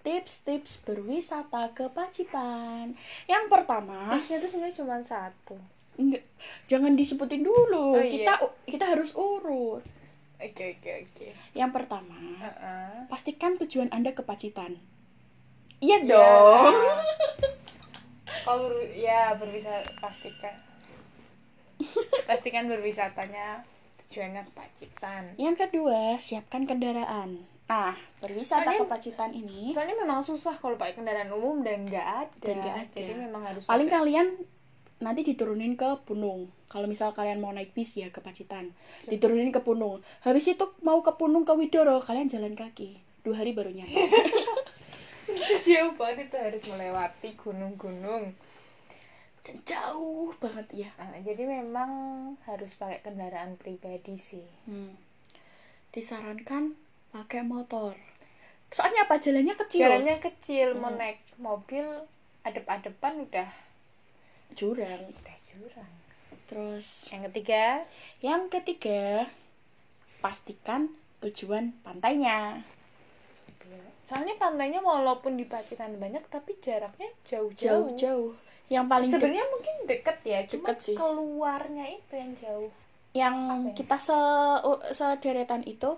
[0.02, 2.98] tips-tips berwisata ke Pacitan.
[3.24, 5.56] Yang pertama tipsnya tuh sebenarnya cuma satu.
[5.94, 6.26] Enggak
[6.66, 7.94] jangan disebutin dulu.
[7.94, 8.10] Oh, iya.
[8.10, 8.32] kita
[8.66, 9.86] kita harus urut.
[10.38, 11.26] Oke oke oke.
[11.54, 13.06] Yang pertama Heeh.
[13.06, 14.74] pastikan tujuan anda ke Pacitan.
[15.78, 16.10] Iya Ya.
[16.10, 16.74] dong.
[18.44, 20.54] Kalau ber- ya berwisata pastikan.
[22.28, 23.62] Pastikan berwisatanya
[24.08, 25.22] tujuannya ke Pacitan.
[25.36, 27.44] Yang kedua siapkan kendaraan.
[27.68, 29.68] Nah berwisata Soalnya- ke Pacitan ini?
[29.70, 32.96] Soalnya memang susah kalau pakai kendaraan umum dan nggak ada, Dan nggak ada.
[32.96, 34.26] jadi memang harus paling pakai- kalian
[34.98, 36.48] nanti diturunin ke Punung.
[36.66, 38.72] Kalau misal kalian mau naik bis ya ke Pacitan
[39.04, 40.00] diturunin ke Punung.
[40.20, 42.96] Habis itu mau ke Punung ke Widoro kalian jalan kaki.
[43.20, 43.92] Dua hari baru nyampe.
[45.28, 48.32] Itu jauh banget itu harus melewati gunung-gunung
[49.48, 51.90] dan jauh banget ya Nah, jadi memang
[52.44, 54.44] harus pakai kendaraan pribadi sih.
[54.68, 54.92] Hmm.
[55.88, 56.76] disarankan
[57.16, 57.96] pakai motor.
[58.68, 59.16] Soalnya apa?
[59.16, 59.88] Jalannya kecil.
[59.88, 61.00] Jalannya kecil mau Hmm.
[61.00, 61.88] naik mobil
[62.44, 63.48] adep-adepan udah
[64.52, 65.00] jurang.
[65.08, 65.92] Udah jurang.
[66.44, 67.88] Terus yang ketiga?
[68.20, 69.32] Yang ketiga
[70.20, 70.92] pastikan
[71.24, 72.60] tujuan pantainya.
[74.04, 77.96] Soalnya pantainya walaupun di Pacitan banyak tapi jaraknya jauh-jauh.
[77.96, 78.32] Jauh-jauh
[78.68, 80.96] yang paling sebenarnya mungkin deket ya cuma Deket sih.
[80.96, 82.70] keluarnya itu yang jauh
[83.16, 83.74] yang Apa ya?
[83.74, 84.18] kita se
[84.92, 85.96] sederetan itu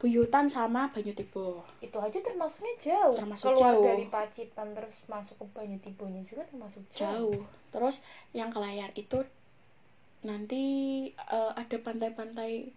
[0.00, 3.84] Buyutan sama Banyu Tibo itu aja termasuknya jauh Termasuk keluar jauh.
[3.86, 7.40] dari Pacitan terus masuk ke Banyu Tibonya juga termasuk jauh, jauh
[7.70, 8.02] terus
[8.34, 9.22] yang ke layar itu
[10.24, 10.62] nanti
[11.12, 12.72] eh, ada pantai-pantai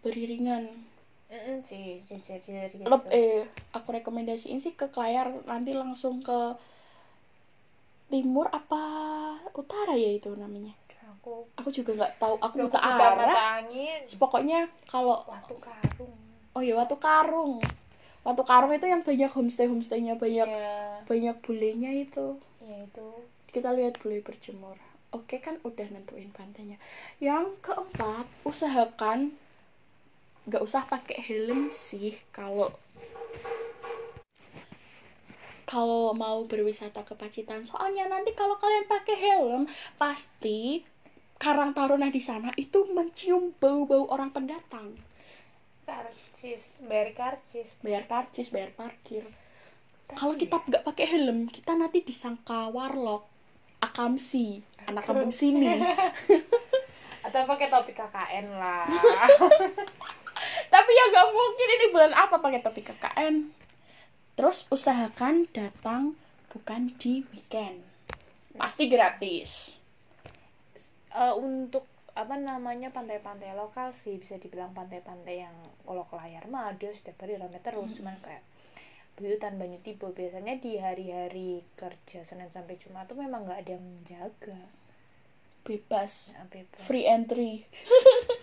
[0.00, 0.88] beriringan
[1.30, 2.90] Mm-mm sih jadi gitu.
[2.90, 6.58] Lep, eh aku rekomendasiin sih ke Klayar nanti langsung ke
[8.10, 8.82] timur apa
[9.54, 10.74] utara ya itu namanya?
[11.20, 12.34] Aku aku juga nggak tahu.
[12.42, 13.62] Aku buta mata arah.
[13.62, 14.00] angin.
[14.18, 16.16] Pokoknya kalau Watu Karung.
[16.52, 17.62] Oh ya Watu Karung.
[18.26, 22.40] Watu Karung itu yang banyak homestay homestaynya banyak ya banyak bulenya itu.
[22.64, 23.08] Ya itu.
[23.52, 24.76] Kita lihat bule berjemur.
[25.10, 26.80] Oke kan udah nentuin pantainya.
[27.22, 29.34] Yang keempat usahakan
[30.48, 32.72] nggak usah pakai helm sih kalau
[35.70, 40.82] kalau mau berwisata ke Pacitan soalnya nanti kalau kalian pakai helm pasti
[41.40, 44.92] Karang Taruna di sana itu mencium bau-bau orang pendatang.
[45.88, 47.80] Karcis bayar karcis.
[47.80, 49.24] Bayar karcis bayar parkir.
[50.12, 53.24] Kalau kita nggak pakai helm kita nanti disangka warlock
[53.80, 55.80] akamsi anak kampung sini.
[57.24, 58.84] Atau pakai topi KKN lah.
[60.72, 63.59] Tapi ya nggak mungkin ini bulan apa pakai topi KKN
[64.34, 66.18] terus usahakan datang
[66.50, 67.82] bukan di weekend.
[68.58, 69.80] Pasti gratis.
[71.10, 75.56] Eh, untuk apa namanya pantai-pantai lokal sih bisa dibilang pantai-pantai yang
[75.86, 77.96] kalau ke layar mah dia setiap hari rame terus.
[77.98, 78.42] Cuman kayak
[79.20, 83.84] Buyutan Banyu Tibo biasanya di hari-hari kerja Senin sampai Jumat tuh memang nggak ada yang
[83.84, 84.60] menjaga.
[85.60, 86.32] Bebas.
[86.40, 86.80] Nah, bebas.
[86.88, 87.68] free entry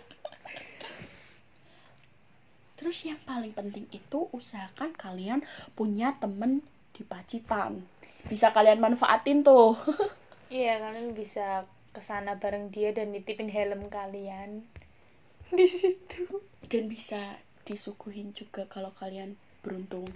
[2.78, 5.42] terus yang paling penting itu usahakan kalian
[5.74, 6.62] punya temen
[6.94, 7.82] di Pacitan.
[8.30, 9.74] Bisa kalian manfaatin tuh.
[10.48, 14.64] Iya kalian bisa ke sana bareng dia dan nitipin helm kalian.
[15.52, 16.24] Di situ.
[16.72, 17.36] dan bisa
[17.68, 20.08] disuguhin juga kalau kalian beruntung.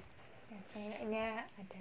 [0.49, 1.79] Biasanya ada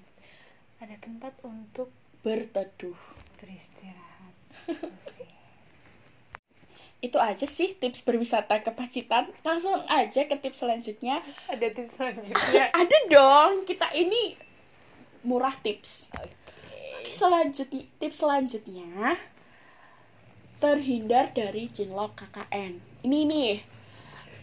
[0.84, 1.96] ada tempat untuk
[2.28, 3.00] berteduh.
[3.40, 4.36] beristirahat.
[7.02, 11.20] Itu aja sih tips berwisata ke Pacitan langsung aja ke tips selanjutnya.
[11.48, 12.70] Ada tips selanjutnya.
[12.82, 13.66] ada dong.
[13.66, 14.38] Kita ini
[15.22, 16.08] murah tips.
[16.14, 19.18] Oke, selanjutnya tips selanjutnya
[20.58, 23.54] terhindar dari cinlok KKN ini nih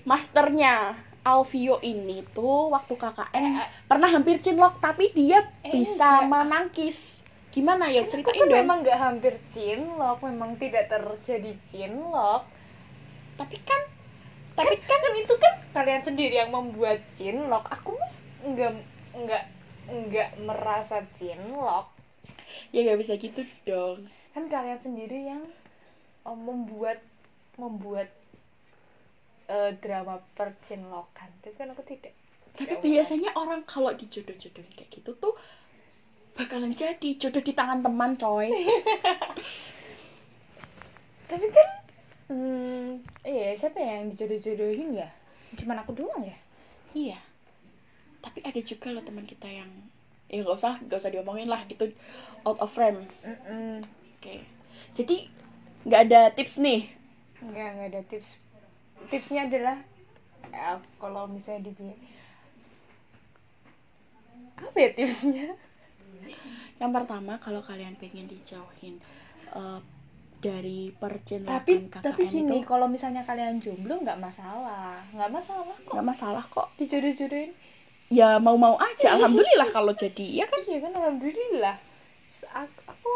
[0.03, 6.43] masternya Alvio ini tuh waktu KKN Eh, pernah hampir cinlok tapi dia Eh, bisa enggak.
[6.43, 7.23] menangkis
[7.59, 8.59] gimana ya Kan aku ceritain kan dong.
[8.63, 12.43] memang nggak hampir cinlok, memang tidak terjadi cinlok.
[13.39, 13.81] tapi kan
[14.59, 18.13] tapi kan, kan itu kan kalian sendiri yang membuat cinlok aku mah
[18.47, 18.73] nggak
[19.15, 19.45] nggak
[19.89, 21.87] nggak merasa cinlok
[22.75, 24.07] ya nggak bisa gitu dong.
[24.35, 25.43] Kan kalian sendiri yang
[26.27, 27.03] uh, membuat
[27.59, 28.11] membuat
[29.51, 32.15] uh, drama percinlokan tapi kan aku tidak
[32.55, 35.35] tapi biasanya orang kalau dijodoh-jodohin kayak gitu tuh
[36.39, 38.47] bakalan jadi jodoh di tangan teman coy.
[41.29, 41.69] Tapi kan
[42.31, 45.11] hmm, iya siapa ya yang dijodoh-jodohin ya?
[45.59, 46.39] Cuman aku doang ya?
[46.95, 47.19] Iya.
[48.23, 49.67] Tapi ada juga loh teman kita yang
[50.31, 51.91] ya nggak usah nggak usah diomongin lah itu
[52.47, 53.03] out of frame.
[53.27, 53.75] Mm -mm.
[53.83, 54.23] oke.
[54.23, 54.39] Okay.
[54.95, 55.27] jadi
[55.91, 56.87] nggak ada tips nih?
[57.43, 58.39] Nggak nggak ada tips.
[59.11, 59.79] Tipsnya adalah
[60.55, 61.95] ya, kalau misalnya di
[64.59, 65.55] apa ya tipsnya
[66.79, 69.03] yang pertama kalau kalian pengen dijauhin
[69.53, 69.83] uh,
[70.39, 75.03] dari percintaan tapi KKN tapi gini itu kalau misalnya kalian jomblo nggak masalah.
[75.11, 75.95] Nggak masalah kok.
[75.99, 76.69] Nggak masalah kok.
[76.79, 77.51] Dijodoh-jodohin.
[78.09, 79.19] Ya mau-mau aja.
[79.19, 80.63] Alhamdulillah kalau jadi ya kan?
[80.63, 80.93] Iya kan?
[80.95, 81.77] Alhamdulillah.
[82.55, 83.13] Aku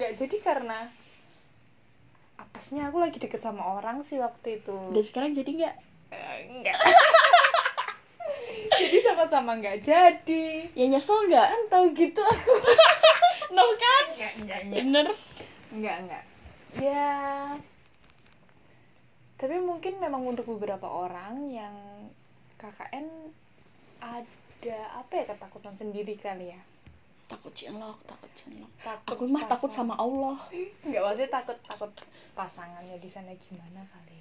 [0.00, 0.88] nggak jadi karena
[2.40, 4.76] apesnya aku lagi deket sama orang sih waktu itu.
[4.96, 5.76] Dan sekarang jadi nggak?
[6.06, 6.78] Uh, enggak
[8.84, 10.46] jadi sama-sama nggak jadi.
[10.76, 11.46] Ya nyesel nggak?
[11.48, 12.24] Kan tahu gitu
[13.56, 14.04] no kan?
[14.12, 15.06] Enggak enggak bener.
[15.72, 16.22] Enggak enggak
[16.80, 17.56] ya.
[19.36, 21.76] Tapi mungkin memang untuk beberapa orang yang
[22.56, 23.04] KKN
[24.00, 26.60] ada apa ya ketakutan sendiri kali ya?
[27.26, 30.36] Takut cinlok takut cinlok takut aku mah takut sama Allah.
[30.86, 31.92] Nggak maksudnya takut takut
[32.32, 34.15] pasangannya di sana gimana kali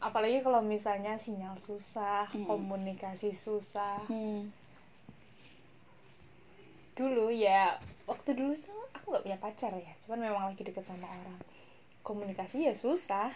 [0.00, 2.48] apalagi kalau misalnya sinyal susah Hmm.
[2.48, 4.00] komunikasi susah.
[4.08, 4.48] Hmm.
[6.96, 11.08] dulu ya waktu dulu tuh aku nggak punya pacar ya cuman memang lagi deket sama
[11.08, 11.40] orang.
[12.04, 13.32] Komunikasi ya susah.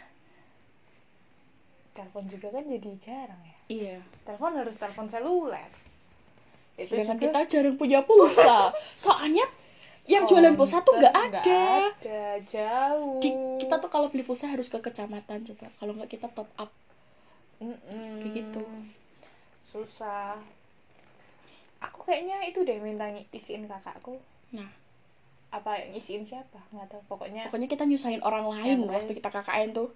[1.94, 3.56] Telepon juga kan jadi jarang ya.
[3.70, 3.96] Iya.
[4.26, 5.70] Telepon harus telepon seluler.
[6.76, 8.74] Itu sedangkan juga kita jarang punya pulsa.
[8.98, 9.46] Soalnya
[10.04, 11.40] yang jualan pulsa tuh nggak counter ada.
[11.40, 13.20] nggak ada jauh.
[13.24, 13.30] Di,
[13.64, 15.66] kita tuh kalau beli pulsa harus ke kecamatan coba.
[15.80, 16.70] Kalau nggak kita top up.
[17.62, 18.20] Mm-mm.
[18.20, 18.62] Kayak gitu.
[19.74, 20.38] susah.
[21.82, 24.20] Aku kayaknya itu deh minta isiin kakakku.
[24.52, 24.68] Nah.
[25.50, 26.60] Apa ngisiin siapa?
[26.74, 27.02] Nggak tahu.
[27.08, 29.88] Pokoknya pokoknya kita nyusahin orang lain Yang waktu kita KKN tuh.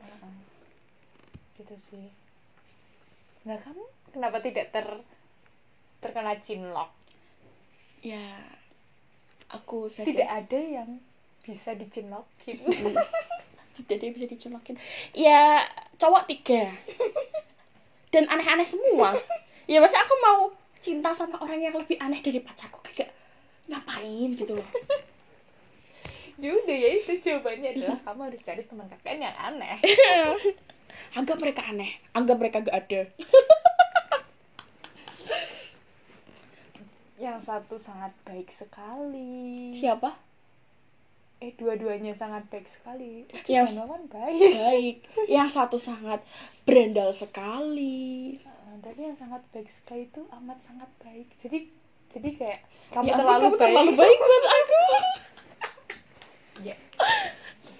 [1.58, 2.06] Gitu sih.
[3.44, 3.84] Nah kamu
[4.14, 4.86] kenapa tidak ter
[5.98, 6.90] terkena cinlok
[8.02, 8.38] ya
[9.52, 10.08] aku sadar.
[10.12, 10.90] tidak ada yang
[11.44, 12.60] bisa dicinlokin
[13.78, 14.76] tidak dia bisa dicelokin
[15.14, 15.64] ya
[15.98, 16.70] cowok tiga.
[18.08, 19.12] Dan aneh-aneh semua.
[19.68, 20.38] Ya masa aku mau
[20.80, 22.80] cinta sama orang yang lebih aneh dari pacarku.
[22.80, 23.12] Kayak
[23.68, 24.68] ngapain gitu loh?
[26.40, 29.76] Ya udah ya itu jawabannya adalah kamu harus cari teman kakak yang aneh.
[31.12, 32.00] Anggap mereka aneh.
[32.16, 33.00] Anggap mereka gak ada
[37.18, 39.74] yang satu sangat baik sekali.
[39.74, 40.14] Siapa?
[41.38, 43.26] Eh dua-duanya sangat baik sekali.
[43.50, 44.52] Yang- yang kan baik.
[44.70, 44.96] baik.
[45.26, 46.22] Yang satu sangat
[46.62, 48.38] berandal sekali.
[48.42, 51.26] Nah, tapi yang sangat baik sekali itu amat sangat baik.
[51.38, 51.66] Jadi
[52.08, 52.60] jadi kayak
[52.94, 53.60] kamu ya terlalu kamu baik.
[53.60, 54.78] terlalu baik buat aku.
[56.58, 56.74] Ya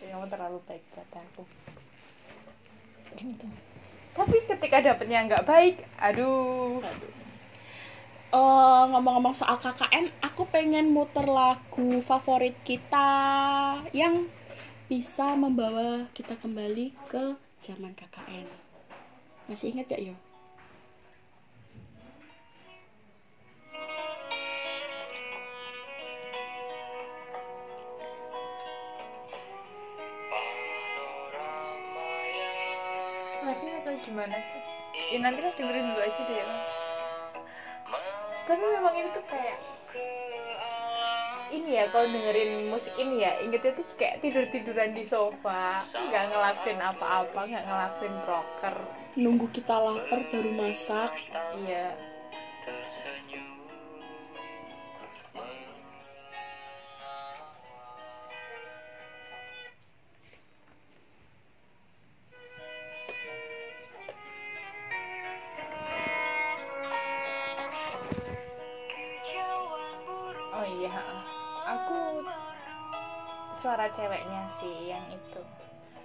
[0.09, 1.43] kamu terlalu baik buat aku.
[3.19, 3.47] Gitu.
[4.15, 6.83] Tapi ketika dapetnya nggak baik aduh
[8.29, 13.09] Eh, ngomong-ngomong soal KKN, aku pengen muter lagu favorit kita
[13.97, 14.29] yang
[14.85, 18.45] bisa membawa kita kembali ke zaman KKN.
[19.49, 20.15] Masih ingat gak yo?
[33.49, 34.61] live-nya atau gimana sih
[35.17, 36.78] ya nanti lah dengerin dulu aja deh ya
[38.49, 39.61] tapi memang ini tuh kayak
[41.53, 46.25] ini ya kalau dengerin musik ini ya ingetnya tuh kayak tidur tiduran di sofa nggak
[46.33, 48.77] ngelakuin apa-apa nggak ngelakuin rocker
[49.19, 51.11] Nunggu kita lapar baru masak.
[51.59, 51.91] iya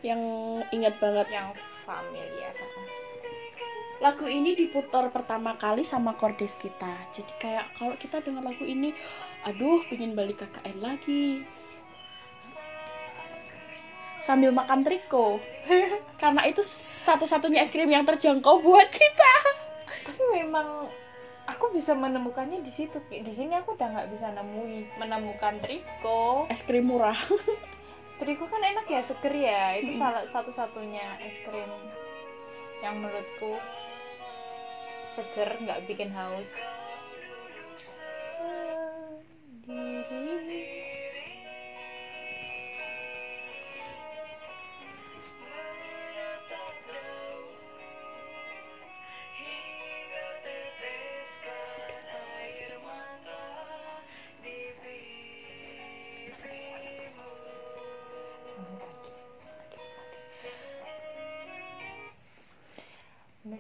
[0.04, 0.22] Yang
[0.76, 1.28] ingat banget.
[1.32, 1.50] yang
[1.88, 2.54] familiar
[4.04, 6.92] Lagu ini diputar pertama kali sama kordes kita.
[7.16, 8.92] Jadi kayak kalau kita dengar lagu ini,
[9.48, 11.48] aduh, pengen balik KKN lagi.
[14.24, 15.44] sambil makan triko
[16.24, 16.64] karena itu
[17.04, 19.34] satu-satunya es krim yang terjangkau buat kita
[20.08, 20.88] tapi memang
[21.44, 26.64] aku bisa menemukannya di situ di sini aku udah nggak bisa nemui menemukan triko es
[26.64, 27.20] krim murah
[28.22, 29.64] triko kan enak ya seger ya.
[29.80, 31.70] Itu salah satu-satunya es krim
[32.84, 33.58] yang menurutku
[35.08, 36.52] seger nggak bikin haus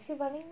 [0.03, 0.43] sih paling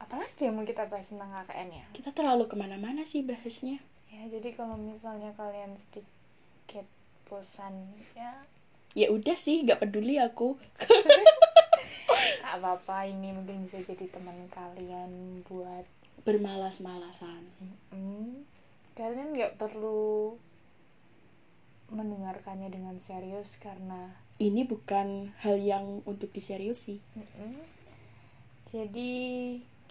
[0.00, 1.84] apalagi yang mau kita bahas tentang KKN ya?
[1.92, 3.76] Kita terlalu ke mana-mana sih bahasnya.
[4.08, 6.88] Ya jadi kalau misalnya kalian sedikit
[7.28, 8.32] bosan ya.
[8.96, 10.56] Ya udah sih nggak peduli aku.
[12.44, 15.82] Tak apa-apa ini mungkin bisa jadi teman kalian buat
[16.22, 17.42] bermalas-malasan.
[17.90, 18.46] Mm,
[18.94, 20.38] kalian nggak perlu
[21.90, 27.02] mendengarkannya dengan serius karena ini bukan hal yang untuk diseriusi.
[27.18, 27.58] Mm-mm.
[28.64, 29.12] Jadi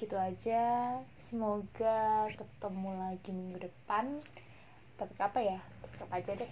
[0.02, 0.98] gitu aja.
[1.22, 4.18] Semoga ketemu lagi minggu depan.
[4.98, 5.60] Tapi apa ya?
[5.86, 6.52] Tetap aja deh.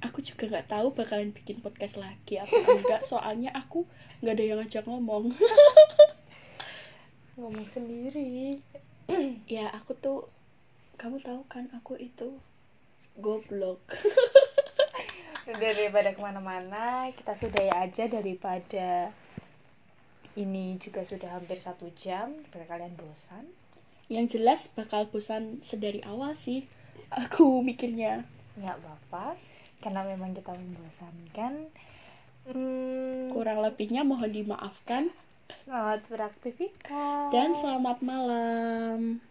[0.00, 3.04] Aku juga nggak tahu bakalan bikin podcast lagi apa enggak.
[3.04, 3.84] Soalnya aku
[4.24, 5.28] nggak ada yang ngajak ngomong.
[7.38, 8.60] Ngomong sendiri.
[9.50, 10.30] Ya aku tuh
[10.94, 12.38] kamu tahu kan aku itu
[13.18, 13.82] goblok.
[15.50, 17.10] Daripada ke mana-mana.
[17.10, 19.10] Kita sudahi aja daripada
[20.38, 23.44] ini juga sudah hampir satu jam daripada kalian bosan.
[24.10, 26.66] Yang jelas bakal bosan sedari awal sih
[27.10, 28.26] aku mikirnya.
[28.58, 29.38] Nggak apa-apa
[29.80, 31.70] karena memang kita membosankan.
[32.50, 35.14] Hmm, kurang lebihnya mohon dimaafkan.
[35.50, 37.30] Selamat beraktivitas.
[37.34, 39.29] Dan selamat malam